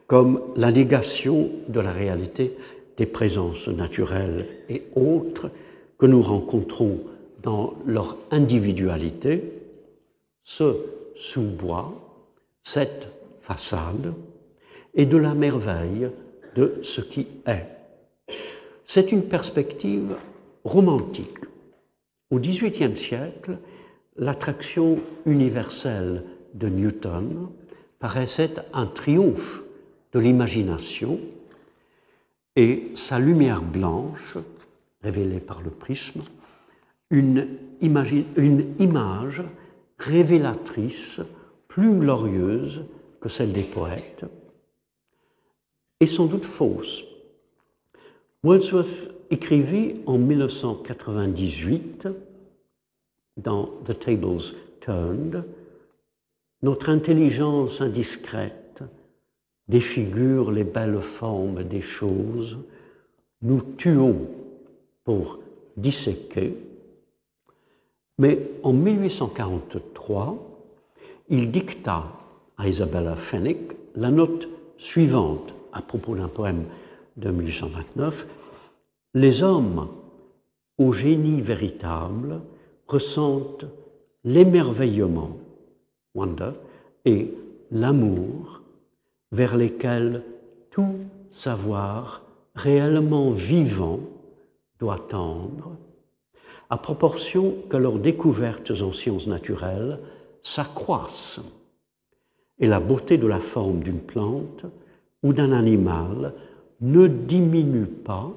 [0.06, 2.56] comme la négation de la réalité
[2.96, 5.50] des présences naturelles et autres
[5.98, 7.00] que nous rencontrons
[7.42, 9.42] dans leur individualité,
[10.44, 10.76] ce
[11.16, 11.92] sous-bois,
[12.62, 13.08] cette
[13.42, 14.14] façade,
[14.94, 16.08] et de la merveille
[16.54, 17.66] de ce qui est.
[18.84, 20.16] C'est une perspective
[20.66, 21.38] romantique.
[22.30, 23.58] Au XVIIIe siècle,
[24.16, 26.24] l'attraction universelle
[26.54, 27.48] de Newton
[27.98, 29.62] paraissait un triomphe
[30.12, 31.20] de l'imagination
[32.56, 34.38] et sa lumière blanche,
[35.02, 36.22] révélée par le prisme,
[37.10, 37.46] une,
[37.80, 39.42] image
[39.98, 41.20] révélatrice,
[41.68, 42.84] plus glorieuse
[43.20, 44.24] que celle des poètes,
[46.00, 47.04] et sans doute fausse.
[48.42, 52.08] Wordsworth écrivit en 1998
[53.36, 55.44] dans The Tables Turned
[56.62, 58.82] Notre intelligence indiscrète
[59.68, 62.58] défigure les belles formes des choses,
[63.42, 64.28] nous tuons
[65.04, 65.40] pour
[65.76, 66.56] disséquer.
[68.18, 70.38] Mais en 1843,
[71.28, 72.12] il dicta
[72.56, 76.64] à Isabella Fenwick la note suivante à propos d'un poème
[77.16, 78.26] de 1829
[79.16, 79.88] Les hommes
[80.76, 82.42] au génie véritable
[82.86, 83.64] ressentent
[84.24, 85.38] l'émerveillement,
[87.06, 87.32] et
[87.70, 88.60] l'amour
[89.32, 90.22] vers lesquels
[90.70, 90.96] tout
[91.32, 94.00] savoir réellement vivant
[94.80, 95.70] doit tendre
[96.68, 99.98] à proportion que leurs découvertes en sciences naturelles
[100.42, 101.40] s'accroissent
[102.58, 104.66] et la beauté de la forme d'une plante
[105.22, 106.34] ou d'un animal
[106.82, 108.30] ne diminue pas,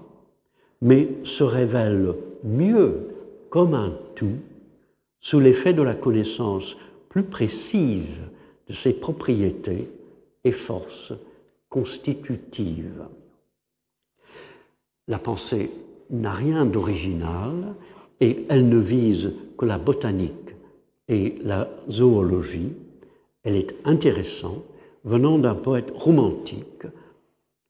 [0.82, 2.13] mais se révèle
[2.44, 3.08] mieux
[3.50, 4.38] comme un tout
[5.20, 6.78] sous l'effet de la connaissance
[7.10, 8.22] plus précise
[8.68, 9.89] de ses propriétés
[10.44, 11.13] et forces
[11.70, 13.06] constitutives.
[15.08, 15.72] La pensée
[16.10, 17.76] n'a rien d'original,
[18.22, 20.56] et elle ne vise que la botanique
[21.08, 22.74] et la zoologie.
[23.44, 24.63] Elle est intéressante,
[25.04, 26.86] venant d'un poète romantique,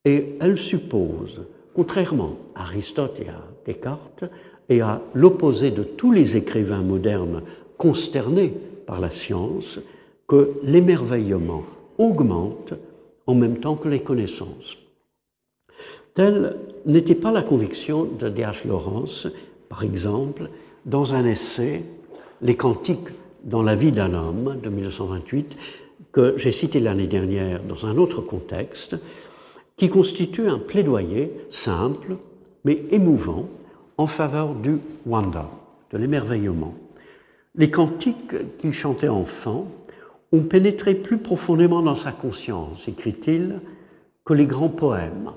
[0.05, 1.41] et elle suppose,
[1.73, 4.25] contrairement à Aristote et à Descartes,
[4.69, 7.41] et à l'opposé de tous les écrivains modernes
[7.77, 8.53] consternés
[8.85, 9.79] par la science,
[10.27, 11.63] que l'émerveillement
[11.97, 12.73] augmente
[13.25, 14.77] en même temps que les connaissances.
[16.13, 16.55] Telle
[16.85, 18.67] n'était pas la conviction de D.H.
[18.67, 19.27] Lawrence
[19.69, 20.49] par exemple,
[20.85, 21.83] dans un essai
[22.41, 23.09] Les Cantiques
[23.43, 25.55] dans la vie d'un homme de 1928,
[26.11, 28.95] que j'ai cité l'année dernière dans un autre contexte,
[29.79, 32.17] qui constitue un plaidoyer simple
[32.65, 33.47] mais émouvant
[33.97, 35.47] en faveur du wonder,
[35.91, 36.75] de l'émerveillement.
[37.55, 39.67] Les cantiques qu'il chantait enfant
[40.33, 43.61] ont pénétré plus profondément dans sa conscience, écrit-il,
[44.25, 45.31] que les grands poèmes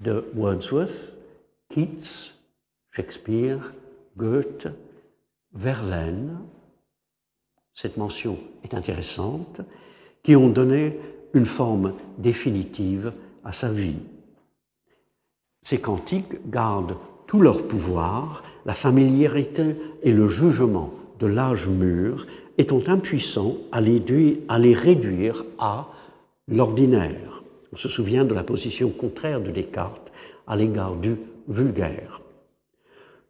[0.00, 1.12] de Wordsworth,
[1.68, 2.32] Keats,
[2.90, 3.72] Shakespeare,
[4.16, 4.68] Goethe,
[5.52, 6.38] Verlaine,
[7.74, 9.60] cette mention est intéressante,
[10.22, 10.98] qui ont donné
[11.34, 13.12] une forme définitive
[13.44, 13.98] à sa vie.
[15.62, 22.26] Ces cantiques gardent tout leur pouvoir, la familiarité et le jugement de l'âge mûr
[22.58, 25.88] étant impuissants à les, réduire à
[26.48, 27.42] l'ordinaire.
[27.72, 30.10] On se souvient de la position contraire de Descartes
[30.46, 31.16] à l'égard du
[31.48, 32.20] vulgaire.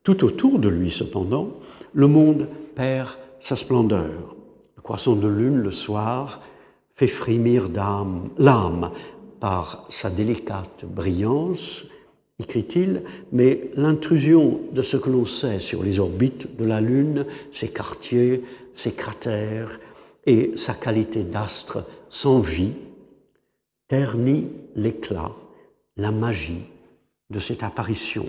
[0.03, 1.51] Tout autour de lui, cependant,
[1.93, 4.37] le monde perd sa splendeur.
[4.77, 6.41] Le croissant de lune le soir
[6.95, 7.69] fait frémir
[8.39, 8.91] l'âme
[9.41, 11.85] par sa délicate brillance,
[12.39, 17.69] écrit-il, mais l'intrusion de ce que l'on sait sur les orbites de la Lune, ses
[17.69, 18.43] quartiers,
[18.75, 19.81] ses cratères
[20.27, 22.73] et sa qualité d'astre sans vie,
[23.89, 25.33] ternit l'éclat,
[25.97, 26.65] la magie
[27.31, 28.27] de cette apparition.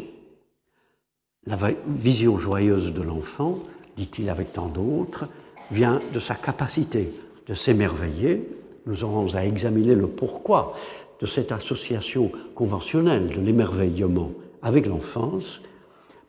[1.46, 3.60] La vision joyeuse de l'enfant,
[3.98, 5.28] dit-il avec tant d'autres,
[5.72, 7.12] vient de sa capacité
[7.48, 8.48] de s'émerveiller.
[8.86, 10.76] Nous aurons à examiner le pourquoi
[11.22, 14.32] de cette association conventionnelle de l'émerveillement
[14.62, 15.62] avec l'enfance,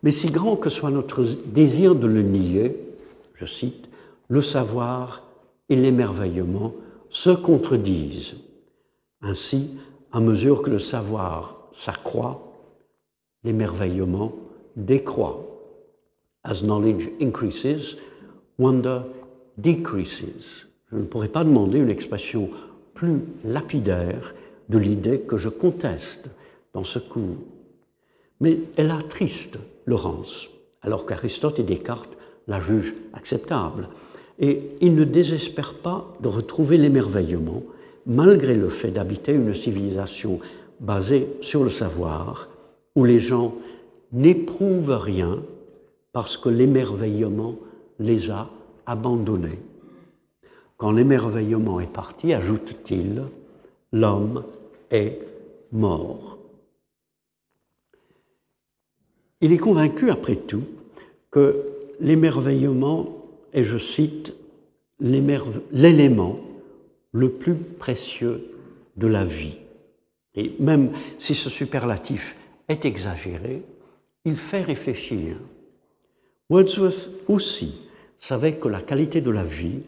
[0.03, 2.77] mais si grand que soit notre désir de le nier,
[3.35, 3.89] je cite,
[4.29, 5.29] le savoir
[5.69, 6.75] et l'émerveillement
[7.11, 8.37] se contredisent.
[9.23, 9.79] Ainsi,
[10.13, 12.53] à mesure que le savoir s'accroît,
[13.45, 14.33] l'émerveillement
[14.77, 15.47] décroît.
[16.45, 17.97] As knowledge increases,
[18.59, 19.01] wonder
[19.59, 20.67] decreases.
[20.91, 22.51] Je ne pourrais pas demander une expression
[22.95, 24.35] plus lapidaire
[24.73, 26.29] de l'idée que je conteste
[26.73, 27.37] dans ce cours.
[28.41, 30.49] Mais elle attriste Laurence,
[30.81, 32.17] alors qu'Aristote et Descartes
[32.49, 33.89] la jugent acceptable.
[34.41, 37.63] Et il ne désespère pas de retrouver l'émerveillement,
[38.07, 40.41] malgré le fait d'habiter une civilisation
[40.81, 42.49] basée sur le savoir,
[42.97, 43.55] où les gens
[44.13, 45.43] n'éprouvent rien
[46.13, 47.57] parce que l'émerveillement
[47.99, 48.51] les a
[48.87, 49.61] abandonnés.
[50.77, 53.23] Quand l'émerveillement est parti, ajoute-t-il,
[53.93, 54.43] l'homme
[54.93, 55.19] est
[55.73, 56.39] mort.
[59.41, 60.63] Il est convaincu, après tout,
[61.33, 61.65] que
[61.99, 63.09] l'émerveillement
[63.53, 64.35] est, je cite,
[65.01, 66.39] l'élément
[67.11, 68.45] le plus précieux
[68.97, 69.59] de la vie.
[70.35, 72.37] Et même si ce superlatif
[72.69, 73.63] est exagéré,
[74.25, 75.37] il fait réfléchir.
[76.49, 77.75] Wordsworth aussi
[78.19, 79.81] savait que la qualité de la vie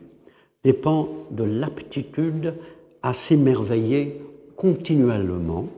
[0.65, 2.55] dépend de l'aptitude
[3.03, 4.21] à s'émerveiller
[4.57, 5.69] continuellement,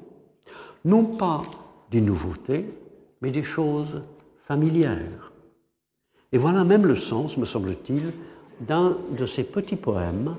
[0.85, 1.43] non pas
[1.91, 2.67] des nouveautés,
[3.21, 4.03] mais des choses
[4.47, 5.33] familières.
[6.33, 8.13] Et voilà même le sens, me semble-t-il,
[8.61, 10.37] d'un de ces petits poèmes,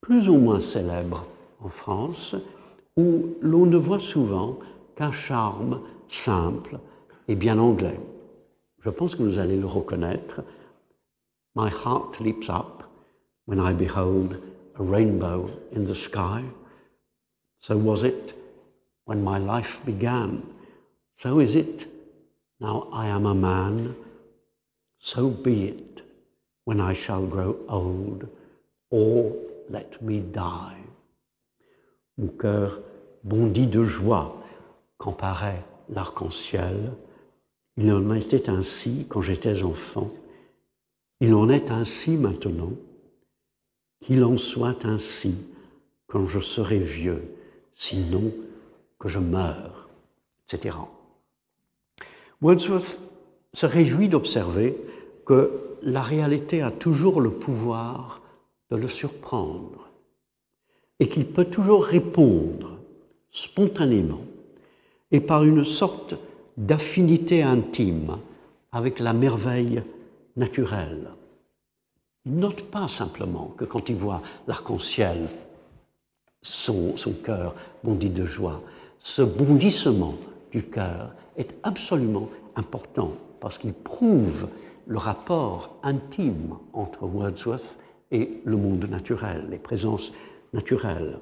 [0.00, 1.26] plus ou moins célèbres
[1.60, 2.34] en France,
[2.96, 4.58] où l'on ne voit souvent
[4.96, 6.78] qu'un charme simple
[7.28, 7.98] et bien anglais.
[8.84, 10.42] Je pense que vous allez le reconnaître.
[11.54, 12.82] My heart leaps up
[13.46, 14.40] when I behold
[14.78, 16.42] a rainbow in the sky.
[17.62, 18.34] So was it
[19.04, 20.42] when my life began.
[21.14, 21.86] So is it
[22.58, 23.94] now I am a man.
[24.98, 26.02] So be it
[26.64, 28.28] when I shall grow old,
[28.90, 29.32] or
[29.68, 30.76] let me die.
[32.18, 32.80] Mon cœur
[33.24, 34.36] bondit de joie
[34.98, 36.92] quand paraît l'arc-en-ciel.
[37.76, 40.10] Il en était ainsi quand j'étais enfant.
[41.20, 42.72] Il en est ainsi maintenant.
[44.04, 45.36] Qu'il en soit ainsi
[46.08, 47.22] quand je serai vieux,
[47.76, 48.32] sinon
[48.98, 49.88] que je meure,
[50.46, 50.76] etc.
[52.40, 52.98] Wordsworth
[53.54, 54.76] se réjouit d'observer
[55.26, 55.50] que
[55.82, 58.22] la réalité a toujours le pouvoir
[58.70, 59.90] de le surprendre
[61.00, 62.78] et qu'il peut toujours répondre
[63.30, 64.24] spontanément
[65.10, 66.14] et par une sorte
[66.56, 68.18] d'affinité intime
[68.70, 69.82] avec la merveille
[70.36, 71.10] naturelle.
[72.24, 75.28] Il note pas simplement que quand il voit l'arc-en-ciel,
[76.42, 78.62] son, cœur bondit de joie.
[79.00, 80.14] Ce bondissement
[80.50, 84.48] du cœur est absolument important parce qu'il prouve
[84.86, 87.78] le rapport intime entre Wordsworth
[88.10, 90.12] et le monde naturel, les présences
[90.52, 91.18] naturelles.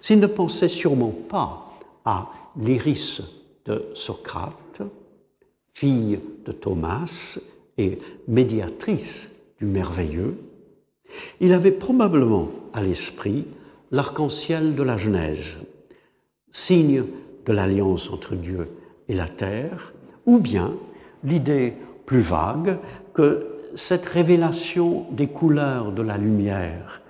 [0.00, 1.72] S'il ne pensait sûrement pas
[2.04, 3.20] à l'iris
[3.64, 4.82] de Socrate,
[5.72, 7.38] fille de Thomas
[7.76, 9.28] et médiatrice
[9.58, 10.38] du merveilleux,
[11.40, 13.46] il avait probablement à l'esprit
[13.94, 15.56] l'arc-en-ciel de la Genèse,
[16.50, 17.04] signe
[17.46, 18.66] de l'alliance entre Dieu
[19.06, 19.92] et la terre,
[20.26, 20.74] ou bien
[21.22, 21.74] l'idée
[22.04, 22.78] plus vague
[23.12, 27.02] que cette révélation des couleurs de la lumière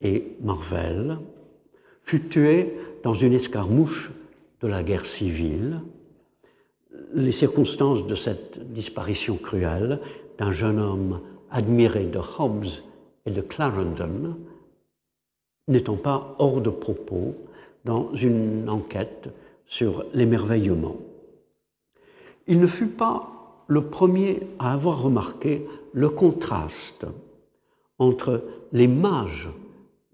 [0.02, 1.20] et Marvell,
[2.04, 4.12] fut tué dans une escarmouche
[4.62, 5.82] de la guerre civile.
[7.14, 10.00] Les circonstances de cette disparition cruelle
[10.38, 12.66] d'un jeune homme admiré de Hobbes
[13.26, 14.38] et de Clarendon
[15.68, 17.36] n'étant pas hors de propos
[17.86, 19.30] dans une enquête
[19.66, 20.98] sur l'émerveillement.
[22.48, 27.06] Il ne fut pas le premier à avoir remarqué le contraste
[27.98, 29.50] entre les mages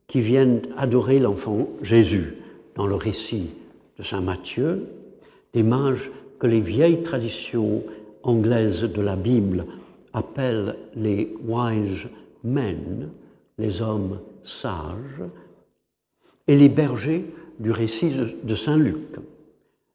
[0.07, 2.35] qui viennent adorer l'enfant Jésus
[2.75, 3.49] dans le récit
[3.97, 4.87] de Saint Matthieu,
[5.53, 7.83] des mages que les vieilles traditions
[8.23, 9.65] anglaises de la Bible
[10.13, 12.09] appellent les wise
[12.43, 13.09] men,
[13.57, 15.23] les hommes sages,
[16.47, 17.25] et les bergers
[17.59, 18.13] du récit
[18.43, 19.17] de Saint Luc,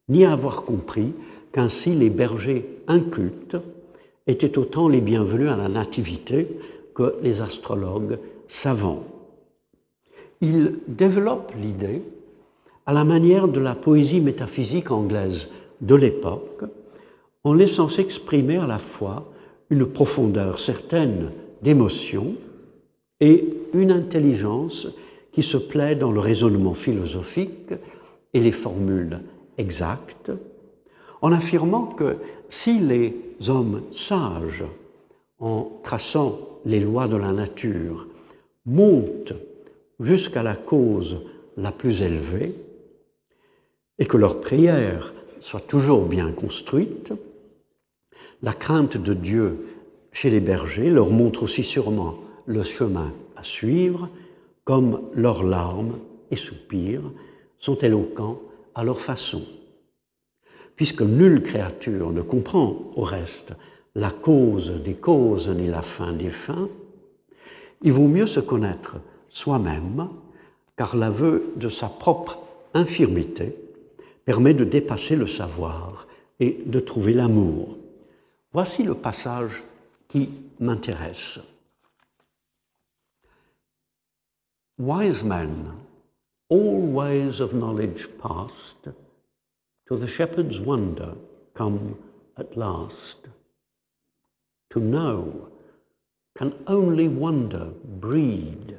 [0.08, 1.12] ni avoir compris
[1.52, 3.56] qu'ainsi les bergers incultes
[4.30, 6.46] étaient autant les bienvenus à la nativité
[6.94, 8.18] que les astrologues
[8.48, 9.04] savants.
[10.40, 12.02] Il développe l'idée
[12.86, 15.48] à la manière de la poésie métaphysique anglaise
[15.80, 16.64] de l'époque,
[17.44, 19.32] en laissant s'exprimer à la fois
[19.70, 21.30] une profondeur certaine
[21.62, 22.34] d'émotion
[23.20, 24.88] et une intelligence
[25.32, 27.72] qui se plaît dans le raisonnement philosophique
[28.34, 29.20] et les formules
[29.58, 30.32] exactes,
[31.22, 32.16] en affirmant que
[32.48, 34.64] si les hommes sages,
[35.38, 38.06] en traçant les lois de la nature,
[38.66, 39.32] montent
[39.98, 41.22] jusqu'à la cause
[41.56, 42.54] la plus élevée,
[43.98, 47.12] et que leur prière soit toujours bien construite,
[48.42, 49.66] la crainte de Dieu
[50.12, 54.08] chez les bergers leur montre aussi sûrement le chemin à suivre,
[54.64, 55.98] comme leurs larmes
[56.30, 57.12] et soupirs
[57.58, 58.40] sont éloquents
[58.74, 59.42] à leur façon.
[60.80, 63.52] Puisque nulle créature ne comprend au reste
[63.94, 66.70] la cause des causes ni la fin des fins,
[67.82, 68.96] il vaut mieux se connaître
[69.28, 70.08] soi-même,
[70.78, 72.38] car l'aveu de sa propre
[72.72, 73.54] infirmité
[74.24, 76.08] permet de dépasser le savoir
[76.38, 77.76] et de trouver l'amour.
[78.54, 79.62] Voici le passage
[80.08, 81.40] qui m'intéresse.
[84.78, 85.74] Wise men,
[86.50, 88.88] all ways of knowledge past,
[89.90, 91.16] to the shepherd's wonder
[91.52, 91.98] come
[92.36, 93.26] at last.
[94.70, 95.48] To know
[96.38, 98.78] can only wonder breed,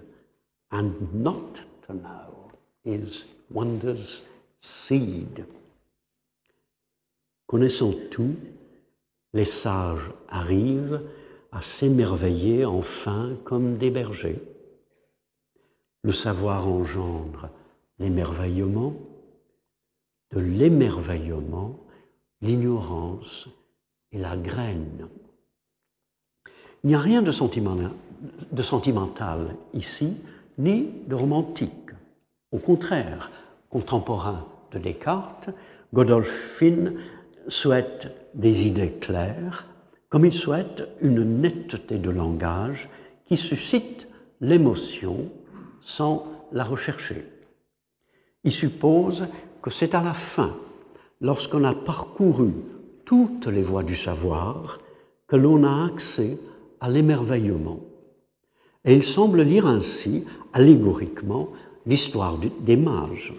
[0.72, 2.52] and not to know
[2.86, 4.22] is wonder's
[4.62, 5.46] seed.
[7.46, 8.38] Connaissant tout,
[9.34, 11.02] les sages arrivent
[11.52, 14.42] à s'émerveiller enfin comme des bergers.
[16.04, 17.50] Le savoir engendre
[18.00, 18.96] l'émerveillement,
[20.34, 21.80] de l'émerveillement,
[22.42, 23.48] l'ignorance
[24.12, 25.08] et la graine.
[26.84, 30.18] Il n'y a rien de, sentimental ici,
[30.58, 31.72] ni de romantique.
[32.52, 33.32] Au contraire,
[33.70, 35.50] contemporain de Descartes,
[35.94, 36.94] Godolphin
[37.48, 39.68] souhaite des idées claires,
[40.10, 42.90] comme il souhaite une netteté de langage
[43.26, 44.08] qui suscite
[44.40, 45.30] l'émotion
[45.82, 47.28] sans la rechercher.
[48.44, 49.28] Il suppose
[49.62, 50.56] que c'est à la fin,
[51.20, 52.52] lorsqu'on a parcouru
[53.06, 54.80] toutes les voies du savoir,
[55.28, 56.38] que l'on a accès
[56.80, 57.80] à l'émerveillement.
[58.86, 61.50] Et il semble lire ainsi, allégoriquement,
[61.86, 63.34] l'histoire des mages,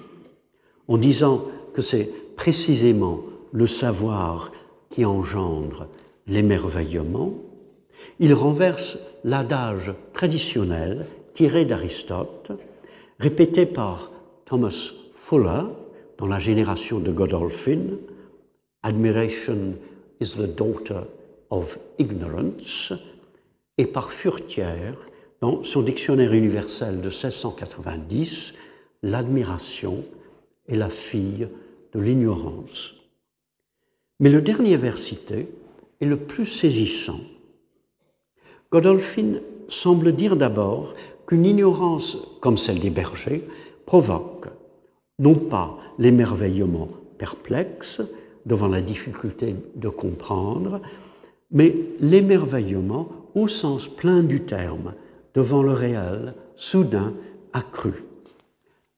[0.88, 1.44] en disant
[1.74, 3.20] que c'est précisément
[3.52, 4.52] le savoir
[4.90, 5.88] qui engendre
[6.26, 7.34] l'émerveillement,
[8.20, 12.52] il renverse l'adage traditionnel tiré d'Aristote,
[13.18, 14.10] répété par
[14.44, 15.64] Thomas Fuller
[16.22, 17.98] dans la génération de Godolphin,
[18.84, 19.74] Admiration
[20.20, 21.00] is the daughter
[21.50, 22.92] of ignorance,
[23.76, 24.94] et par Furtière
[25.40, 28.54] dans son dictionnaire universel de 1690,
[29.02, 30.04] L'admiration
[30.68, 31.48] est la fille
[31.92, 32.94] de l'ignorance.
[34.20, 35.48] Mais le dernier vers cité
[36.00, 37.18] est le plus saisissant.
[38.70, 40.94] Godolphin semble dire d'abord
[41.26, 43.42] qu'une ignorance comme celle des bergers
[43.86, 44.46] provoque
[45.18, 46.88] non pas l'émerveillement
[47.18, 48.02] perplexe
[48.46, 50.80] devant la difficulté de comprendre,
[51.50, 54.94] mais l'émerveillement au sens plein du terme,
[55.34, 57.14] devant le réel, soudain
[57.52, 58.04] accru.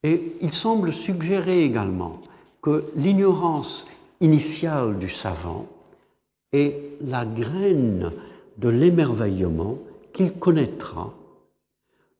[0.03, 2.21] Et il semble suggérer également
[2.61, 3.85] que l'ignorance
[4.21, 5.67] initiale du savant
[6.51, 8.11] est la graine
[8.57, 9.77] de l'émerveillement
[10.13, 11.13] qu'il connaîtra,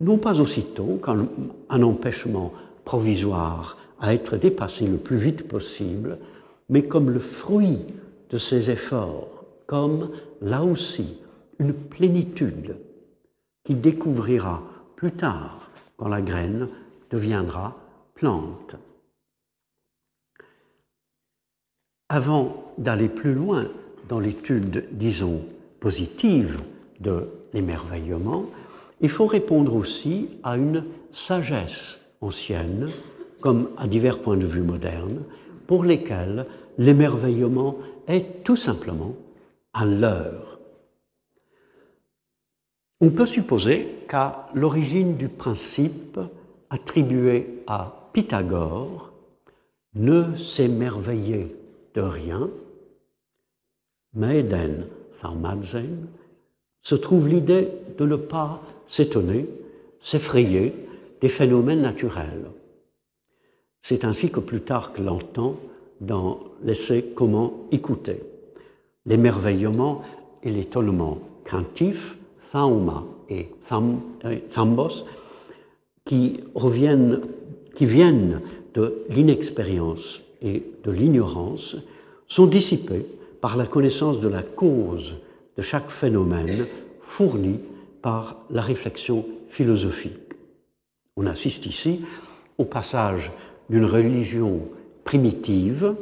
[0.01, 2.51] non pas aussitôt qu'un empêchement
[2.83, 6.19] provisoire à être dépassé le plus vite possible,
[6.69, 7.85] mais comme le fruit
[8.29, 11.17] de ses efforts, comme là aussi
[11.59, 12.77] une plénitude
[13.63, 14.63] qu'il découvrira
[14.95, 16.67] plus tard quand la graine
[17.09, 17.77] deviendra
[18.13, 18.75] plante.
[22.09, 23.67] Avant d'aller plus loin
[24.07, 25.43] dans l'étude, disons,
[25.79, 26.61] positive
[26.99, 28.45] de l'émerveillement,
[29.01, 32.87] il faut répondre aussi à une sagesse ancienne,
[33.45, 35.21] comme à divers points de vue modernes,
[35.67, 36.47] pour lesquels
[36.79, 37.77] l'émerveillement
[38.07, 39.15] est tout simplement
[39.75, 40.57] un leurre.
[43.01, 46.19] On peut supposer qu'à l'origine du principe
[46.71, 49.13] attribué à Pythagore,
[49.93, 51.55] ne s'émerveiller
[51.93, 52.49] de rien,
[54.15, 54.87] Maeden
[56.81, 57.69] se trouve l'idée
[57.99, 59.47] de ne pas s'étonner,
[60.01, 60.73] s'effrayer
[61.21, 62.45] des phénomènes naturels.
[63.87, 65.57] C'est ainsi que Plutarque l'entend
[66.01, 68.19] dans l'essai Comment écouter.
[69.05, 70.01] L'émerveillement
[70.41, 72.17] et l'étonnement craintif,
[72.51, 73.51] thauma et
[74.49, 75.05] thambos,
[76.03, 77.21] qui, reviennent,
[77.75, 78.41] qui viennent
[78.73, 81.75] de l'inexpérience et de l'ignorance,
[82.27, 83.05] sont dissipés
[83.39, 85.17] par la connaissance de la cause
[85.57, 86.65] de chaque phénomène
[87.03, 87.59] fournie
[88.01, 90.33] par la réflexion philosophique.
[91.17, 92.01] On assiste ici
[92.57, 93.31] au passage
[93.69, 94.61] d'une religion
[95.03, 95.95] primitive,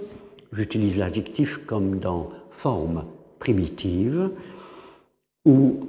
[0.52, 3.06] j'utilise l'adjectif comme dans forme
[3.40, 4.30] primitive,
[5.46, 5.80] où,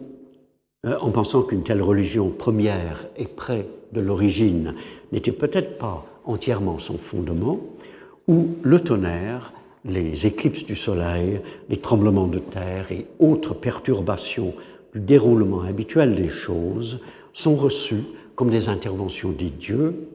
[0.86, 4.74] euh, en pensant qu'une telle religion première et près de l'origine
[5.12, 7.60] n'était peut-être pas entièrement son fondement,
[8.26, 9.52] où le tonnerre,
[9.84, 14.54] les éclipses du soleil, les tremblements de terre et autres perturbations
[14.94, 17.00] du déroulement habituel des choses
[17.34, 18.04] sont reçus
[18.34, 20.08] comme des interventions des dieux,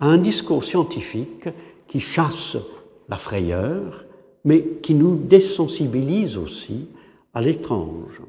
[0.00, 1.48] à un discours scientifique
[1.86, 2.56] qui chasse
[3.08, 4.04] la frayeur,
[4.44, 6.88] mais qui nous désensibilise aussi
[7.34, 8.22] à l'étrange.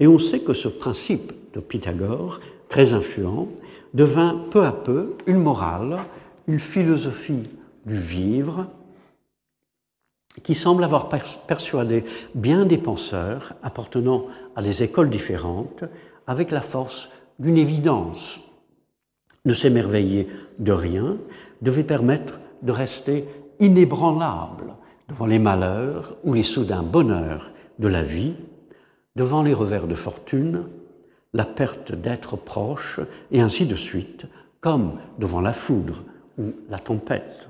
[0.00, 3.48] Et on sait que ce principe de Pythagore, très influent,
[3.92, 5.98] devint peu à peu une morale,
[6.48, 7.48] une philosophie
[7.86, 8.66] du vivre,
[10.42, 11.08] qui semble avoir
[11.46, 12.04] persuadé
[12.34, 15.84] bien des penseurs appartenant à des écoles différentes
[16.26, 17.08] avec la force
[17.38, 18.40] d'une évidence.
[19.44, 20.28] Ne s'émerveiller
[20.58, 21.18] de rien
[21.62, 23.26] devait permettre de rester
[23.60, 24.74] inébranlable
[25.08, 28.34] devant les malheurs ou les soudains bonheurs de la vie,
[29.16, 30.64] devant les revers de fortune,
[31.32, 33.00] la perte d'être proche,
[33.32, 34.26] et ainsi de suite,
[34.60, 36.02] comme devant la foudre
[36.38, 37.48] ou la tempête.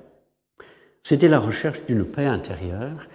[1.02, 3.06] C'était la recherche d'une paix intérieure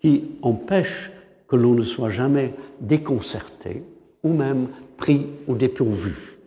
[0.00, 1.10] qui empêche
[1.48, 3.82] que l'on ne soit jamais déconcerté
[4.22, 6.38] ou même pris au dépourvu.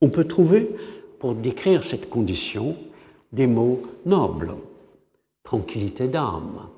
[0.00, 0.70] On peut trouver,
[1.20, 2.76] pour décrire cette condition,
[3.32, 4.56] des mots nobles.
[5.42, 6.68] tranquillité d'âme,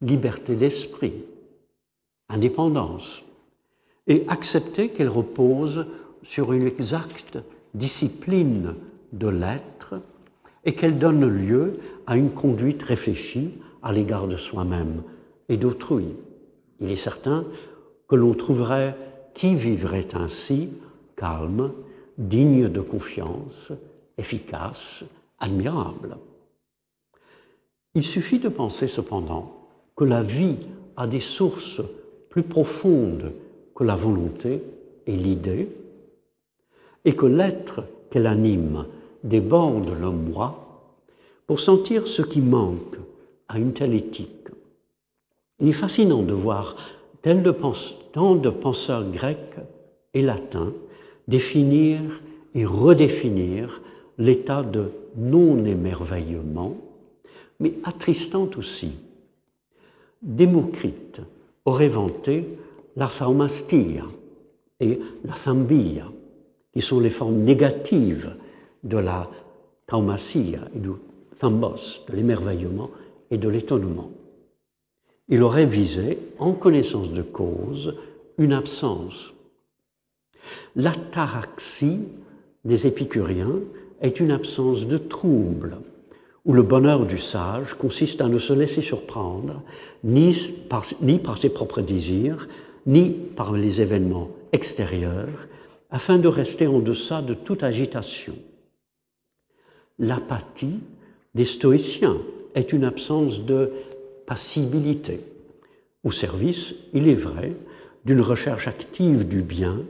[0.00, 1.24] liberté d'esprit,
[2.28, 3.22] indépendance,
[4.06, 5.86] et accepter qu'elle repose
[6.22, 7.38] sur une exacte
[7.74, 8.76] discipline
[9.12, 9.94] de l'être
[10.64, 13.50] et qu'elle donne lieu à une conduite réfléchie
[13.82, 15.02] à l'égard de soi-même
[15.48, 16.08] et d'autrui.
[16.80, 17.44] Il est certain
[18.08, 18.96] que l'on trouverait
[19.34, 20.70] qui vivrait ainsi,
[21.16, 21.72] calme,
[22.18, 23.72] digne de confiance,
[24.18, 25.04] efficace,
[25.38, 26.16] admirable.
[27.94, 29.52] Il suffit de penser cependant
[29.94, 30.56] que la vie
[30.96, 31.80] a des sources
[32.28, 33.32] plus profondes
[33.74, 34.62] que la volonté
[35.06, 35.68] et l'idée,
[37.04, 38.86] et que l'être qu'elle anime
[39.22, 40.92] déborde le moi
[41.46, 42.96] pour sentir ce qui manque
[43.48, 44.48] à une telle éthique.
[45.60, 46.76] Il est fascinant de voir
[47.22, 49.56] tant de penseurs grecs
[50.14, 50.72] et latins
[51.28, 52.22] définir
[52.54, 53.82] et redéfinir
[54.18, 56.76] l'état de non-émerveillement,
[57.60, 58.92] mais attristant aussi.
[60.22, 61.20] Démocrite
[61.64, 62.46] aurait vanté
[62.96, 64.04] la thaumastia
[64.80, 66.10] et la thambia,
[66.72, 68.36] qui sont les formes négatives
[68.84, 69.30] de la
[69.86, 70.90] thaumasia et du
[71.38, 72.90] thambos, de l'émerveillement
[73.30, 74.10] et de l'étonnement.
[75.28, 77.96] Il aurait visé, en connaissance de cause,
[78.38, 79.32] une absence.
[80.74, 82.00] L'ataraxie
[82.64, 83.60] des épicuriens
[84.00, 85.78] est une absence de trouble,
[86.44, 89.62] où le bonheur du sage consiste à ne se laisser surprendre
[90.04, 90.34] ni
[90.68, 92.48] par, ni par ses propres désirs,
[92.86, 95.48] ni par les événements extérieurs,
[95.90, 98.34] afin de rester en deçà de toute agitation.
[99.98, 100.80] L'apathie
[101.34, 102.18] des stoïciens
[102.54, 103.72] est une absence de
[104.26, 105.20] passibilité,
[106.06, 107.52] au service, il est vrai,
[108.04, 109.80] d'une recherche active du bien,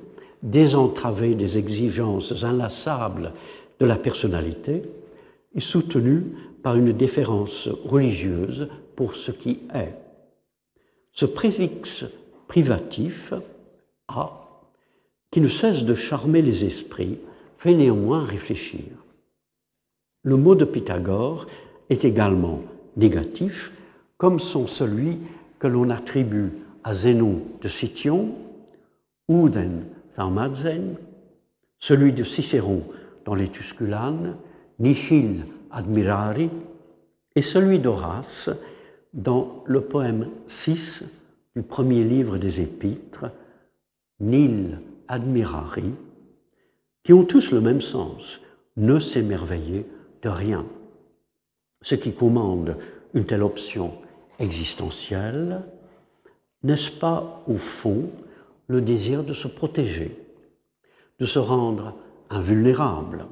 [0.42, 3.32] désentravée des exigences inlassables
[3.80, 4.82] de la personnalité,
[5.54, 6.24] et soutenue
[6.62, 9.94] par une déférence religieuse pour ce qui est.
[11.12, 12.04] Ce préfixe
[12.46, 13.32] privatif,
[14.08, 14.48] a,
[15.30, 17.18] qui ne cesse de charmer les esprits,
[17.58, 18.84] fait néanmoins réfléchir.
[20.22, 21.46] Le mot de Pythagore
[21.88, 22.62] est également
[22.96, 23.72] négatif,
[24.18, 25.18] comme sont celui
[25.58, 26.52] que l'on attribue
[26.84, 28.34] à Zénon de Sityon,
[29.28, 29.84] Ouden
[30.16, 30.96] Tharmadzen,
[31.78, 32.82] celui de Cicéron
[33.26, 34.36] dans les Tusculanes,
[34.78, 36.48] Nihil Admirari,
[37.34, 38.48] et celui d'Horace
[39.12, 41.04] dans le poème 6
[41.54, 43.26] du premier livre des Épîtres,
[44.18, 45.92] Nil Admirari,
[47.04, 48.40] qui ont tous le même sens,
[48.78, 49.84] ne s'émerveiller
[50.22, 50.64] de rien.
[51.82, 52.78] Ce qui commande
[53.12, 53.92] une telle option
[54.38, 55.62] existentielle,
[56.62, 58.08] n'est-ce pas au fond
[58.68, 60.16] le désir de se protéger,
[61.18, 61.94] de se rendre
[62.30, 63.26] invulnérable,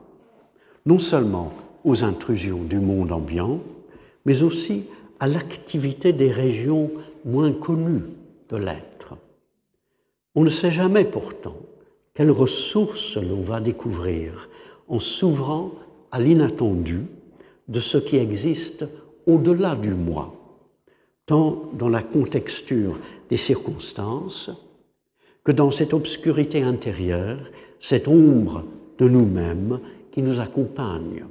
[0.86, 1.52] non seulement
[1.84, 3.60] aux intrusions du monde ambiant,
[4.24, 4.84] mais aussi
[5.20, 6.90] à l'activité des régions
[7.24, 8.02] moins connu
[8.48, 9.14] de l'être.
[10.34, 11.56] On ne sait jamais pourtant
[12.14, 14.48] quelles ressources l'on va découvrir
[14.88, 15.72] en s'ouvrant
[16.12, 17.02] à l'inattendu
[17.68, 18.84] de ce qui existe
[19.26, 20.34] au-delà du moi,
[21.26, 22.98] tant dans la contexture
[23.30, 24.50] des circonstances
[25.44, 27.38] que dans cette obscurité intérieure,
[27.78, 28.64] cette ombre
[28.98, 29.78] de nous-mêmes
[30.10, 31.24] qui nous accompagne.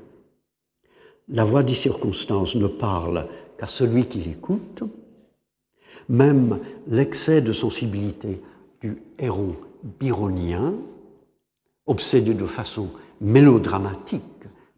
[1.30, 4.84] La voix des circonstances ne parle qu'à celui qui l'écoute,
[6.10, 8.42] même l'excès de sensibilité
[8.82, 9.56] du héros
[10.00, 10.76] byronien,
[11.88, 12.90] obsédé de façon
[13.22, 14.22] mélodramatique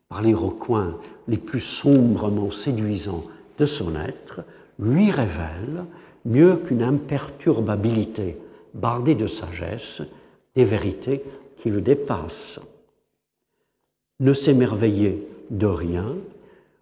[0.07, 3.23] par les recoins les plus sombrement séduisants
[3.57, 4.41] de son être,
[4.79, 5.86] lui révèle,
[6.25, 8.38] mieux qu'une imperturbabilité
[8.76, 10.01] bardée de sagesse,
[10.55, 11.23] des vérités
[11.57, 12.59] qui le dépassent.
[14.19, 16.15] Ne s'émerveiller de rien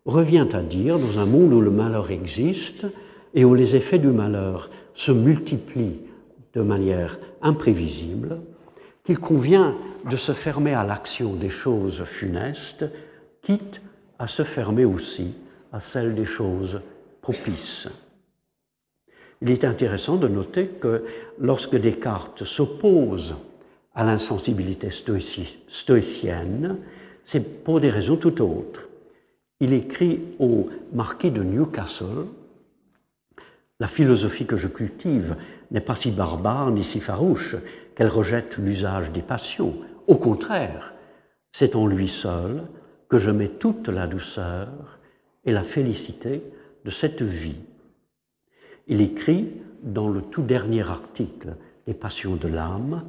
[0.05, 2.85] revient à dire, dans un monde où le malheur existe,
[3.33, 6.01] et où les effets du malheur se multiplient
[6.53, 8.39] de manière imprévisible,
[9.03, 9.75] qu'il convient
[10.09, 12.85] de se fermer à l'action des choses funestes,
[13.41, 13.81] quitte
[14.19, 15.33] à se fermer aussi
[15.71, 16.81] à celle des choses
[17.21, 17.87] propices.
[19.43, 21.03] Il est intéressant de noter que
[21.37, 23.35] lorsque Descartes s'oppose
[23.93, 26.77] à l'insensibilité stoïcienne,
[27.25, 28.87] c'est pour des raisons tout autres.
[29.59, 32.25] Il écrit au marquis de Newcastle,
[33.81, 35.35] la philosophie que je cultive
[35.71, 37.57] n'est pas si barbare ni si farouche
[37.95, 39.75] qu'elle rejette l'usage des passions.
[40.07, 40.93] Au contraire,
[41.51, 42.63] c'est en lui seul
[43.09, 44.69] que je mets toute la douceur
[45.43, 46.43] et la félicité
[46.85, 47.57] de cette vie.
[48.87, 49.49] Il écrit
[49.81, 51.55] dans le tout dernier article
[51.87, 53.03] des passions de l'âme,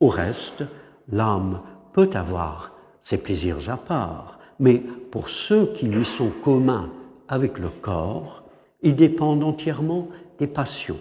[0.00, 0.64] au reste,
[1.10, 1.60] l'âme
[1.92, 6.90] peut avoir ses plaisirs à part, mais pour ceux qui lui sont communs
[7.28, 8.44] avec le corps
[8.82, 10.08] et dépendent entièrement
[10.38, 10.98] des passions,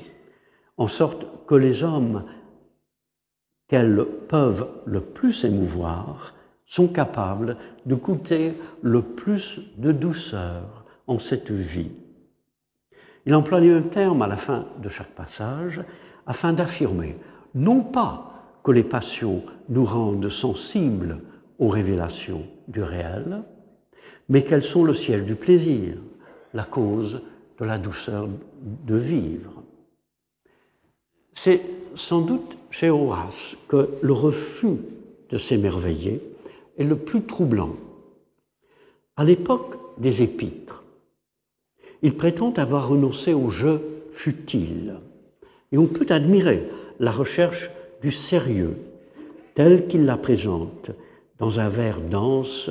[0.77, 2.23] en sorte que les hommes
[3.67, 6.33] qu'elles peuvent le plus émouvoir
[6.65, 11.91] sont capables de coûter le plus de douceur en cette vie.
[13.25, 15.81] Il emploie un terme à la fin de chaque passage
[16.25, 17.17] afin d'affirmer
[17.53, 18.31] non pas
[18.63, 21.19] que les passions nous rendent sensibles
[21.59, 23.43] aux révélations du réel,
[24.29, 25.97] mais qu'elles sont le siège du plaisir,
[26.53, 27.21] la cause
[27.59, 28.27] de la douceur
[28.61, 29.63] de vivre.
[31.33, 31.61] C'est
[31.95, 34.77] sans doute chez Horace que le refus
[35.29, 36.21] de s'émerveiller
[36.77, 37.75] est le plus troublant.
[39.17, 40.80] À l'époque des épîtres,
[42.01, 43.81] il prétend avoir renoncé au jeu
[44.13, 44.95] futile,
[45.71, 46.67] et on peut admirer
[46.99, 47.69] la recherche
[48.01, 48.75] du sérieux
[49.55, 50.91] tel qu'il la présente
[51.37, 52.69] dans un vers dense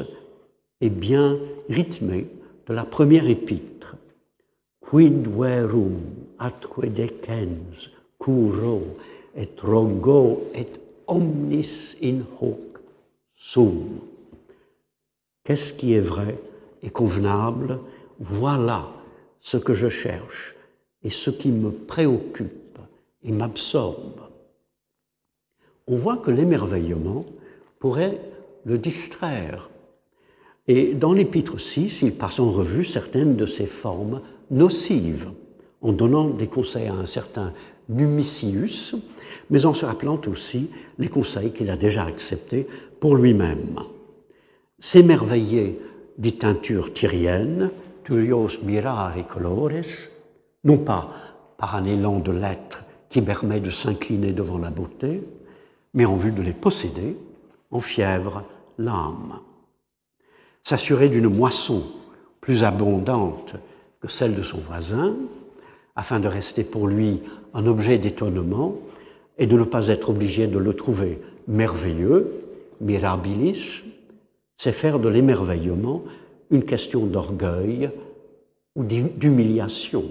[0.81, 2.27] et bien rythmé
[2.67, 3.97] de la première épître.
[4.81, 6.01] Quid verum
[6.39, 8.97] atque decens curo
[9.37, 10.67] et rogo et
[11.07, 12.81] omnis in hoc
[13.37, 14.01] sum.
[15.45, 16.39] Qu'est-ce qui est vrai
[16.83, 17.79] et convenable?
[18.19, 18.89] Voilà
[19.41, 20.55] ce que je cherche
[21.03, 22.79] et ce qui me préoccupe
[23.23, 24.21] et m'absorbe.
[25.87, 27.27] On voit que l'émerveillement
[27.79, 28.21] pourrait
[28.65, 29.71] le distraire.
[30.69, 34.21] Et dans l'épître 6, il passe en revue certaines de ces formes
[34.51, 35.31] nocives,
[35.81, 37.53] en donnant des conseils à un certain
[37.89, 38.95] Numicius,
[39.51, 42.69] mais en se rappelant aussi les conseils qu'il a déjà acceptés
[43.01, 43.81] pour lui-même.
[44.79, 45.81] S'émerveiller
[46.17, 47.71] des teintures tyriennes,
[48.05, 50.09] turios mirari colores,
[50.65, 51.09] non pas
[51.57, 55.23] par un élan de l'être qui permet de s'incliner devant la beauté,
[55.95, 57.17] mais en vue de les posséder,
[57.71, 58.45] en fièvre
[58.79, 59.41] l'âme.
[60.63, 61.85] S'assurer d'une moisson
[62.41, 63.55] plus abondante
[64.01, 65.15] que celle de son voisin,
[65.97, 67.21] afin de rester pour lui
[67.53, 68.77] un objet d'étonnement
[69.39, 72.45] et de ne pas être obligé de le trouver merveilleux,
[72.81, 73.83] mirabilis,
[74.57, 76.03] c'est faire de l'émerveillement
[76.51, 77.91] une question d'orgueil
[78.75, 80.05] ou d'humiliation,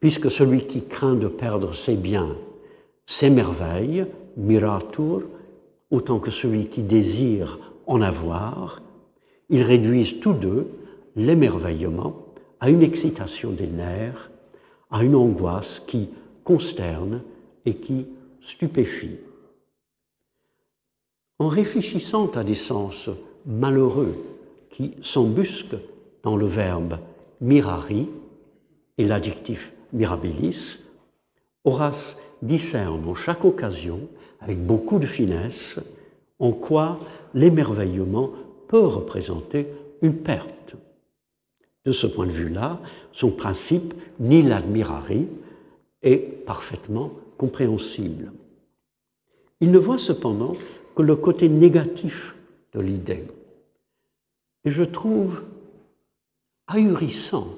[0.00, 2.36] puisque celui qui craint de perdre ses biens
[3.06, 4.06] s'émerveille,
[4.36, 5.22] miratur,
[5.90, 8.82] autant que celui qui désire en avoir,
[9.48, 10.68] ils réduisent tous deux
[11.16, 12.14] l'émerveillement
[12.60, 14.30] à une excitation des nerfs,
[14.90, 16.10] à une angoisse qui
[16.44, 17.22] consterne
[17.64, 18.06] et qui
[18.42, 19.16] stupéfie.
[21.38, 23.08] En réfléchissant à des sens
[23.46, 24.14] malheureux
[24.78, 25.76] qui s'embusquent
[26.22, 27.00] dans le verbe
[27.40, 28.08] mirari
[28.96, 30.78] et l'adjectif mirabilis,
[31.64, 33.98] Horace discerne en chaque occasion,
[34.40, 35.80] avec beaucoup de finesse,
[36.38, 37.00] en quoi
[37.34, 38.30] l'émerveillement
[38.68, 39.66] peut représenter
[40.00, 40.76] une perte.
[41.84, 42.80] De ce point de vue-là,
[43.12, 45.26] son principe, ni l'admirari,
[46.02, 48.30] est parfaitement compréhensible.
[49.60, 50.52] Il ne voit cependant
[50.94, 52.36] que le côté négatif
[52.74, 53.24] de l'idée.
[54.68, 55.44] Et je trouve
[56.66, 57.48] ahurissant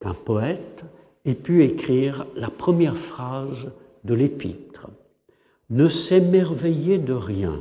[0.00, 0.84] qu'un poète
[1.24, 3.72] ait pu écrire la première phrase
[4.04, 4.86] de l'épître.
[5.70, 7.58] Ne s'émerveiller de rien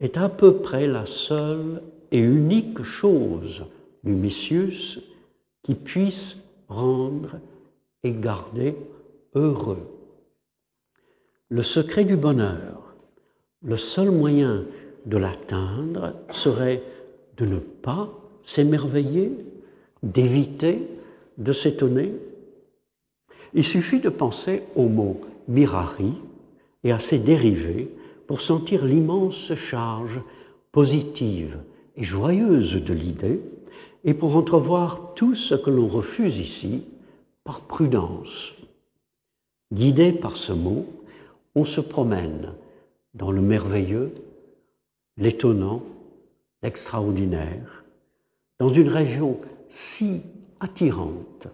[0.00, 3.64] est à peu près la seule et unique chose,
[4.02, 4.98] Lumicius,
[5.62, 7.36] qui puisse rendre
[8.02, 8.74] et garder
[9.36, 9.86] heureux.
[11.50, 12.96] Le secret du bonheur,
[13.62, 14.64] le seul moyen
[15.04, 16.82] de l'atteindre serait
[17.36, 18.10] de ne pas
[18.42, 19.32] s'émerveiller,
[20.02, 20.86] d'éviter
[21.38, 22.12] de s'étonner.
[23.54, 26.14] Il suffit de penser au mot mirari
[26.84, 27.90] et à ses dérivés
[28.26, 30.20] pour sentir l'immense charge
[30.72, 31.58] positive
[31.96, 33.40] et joyeuse de l'idée
[34.04, 36.84] et pour entrevoir tout ce que l'on refuse ici
[37.44, 38.52] par prudence.
[39.72, 40.86] Guidé par ce mot,
[41.54, 42.52] on se promène
[43.14, 44.12] dans le merveilleux,
[45.16, 45.82] l'étonnant,
[46.66, 47.84] l'extraordinaire,
[48.58, 49.38] dans une région
[49.68, 50.22] si
[50.58, 51.46] attirante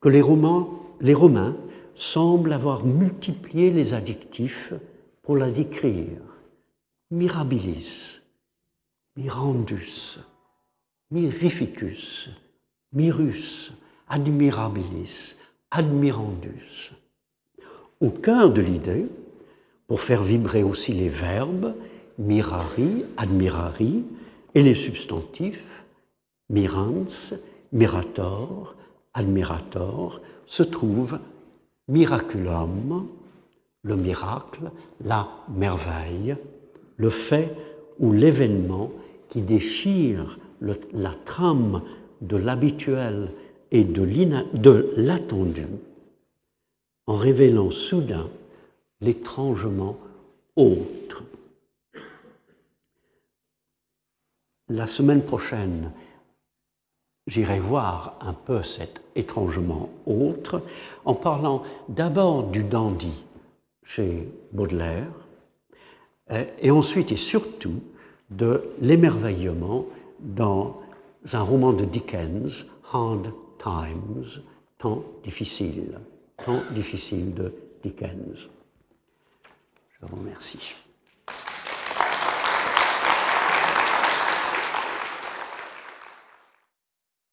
[0.00, 0.22] que les,
[1.00, 1.56] les Romains
[1.94, 4.72] semblent avoir multiplié les adjectifs
[5.22, 6.18] pour la décrire.
[7.12, 8.18] Mirabilis,
[9.14, 10.18] mirandus,
[11.12, 12.30] mirificus,
[12.92, 13.72] mirus,
[14.08, 15.36] admirabilis,
[15.70, 16.90] admirandus.
[18.00, 19.06] Au cœur de l'idée,
[19.86, 21.76] pour faire vibrer aussi les verbes,
[22.18, 24.04] mirari, admirari,
[24.54, 25.84] et les substantifs,
[26.50, 27.34] mirans,
[27.72, 28.74] mirator,
[29.14, 31.18] admirator, se trouve
[31.88, 33.08] miraculum,
[33.82, 34.70] le miracle,
[35.04, 36.36] la merveille,
[36.96, 37.54] le fait
[37.98, 38.92] ou l'événement
[39.30, 41.82] qui déchire la trame
[42.20, 43.32] de l'habituel
[43.70, 45.66] et de l'attendu,
[47.06, 48.28] en révélant soudain
[49.00, 49.96] l'étrangement
[50.56, 51.21] autre.
[54.68, 55.92] La semaine prochaine,
[57.26, 60.62] j'irai voir un peu cet étrangement autre
[61.04, 63.24] en parlant d'abord du dandy
[63.84, 65.12] chez Baudelaire
[66.60, 67.82] et ensuite et surtout
[68.30, 69.86] de l'émerveillement
[70.20, 70.80] dans
[71.32, 73.32] un roman de Dickens, Hard
[73.62, 74.42] Times,
[74.78, 75.98] temps difficile,
[76.44, 77.52] temps difficile de
[77.82, 78.48] Dickens.
[80.00, 80.74] Je vous remercie.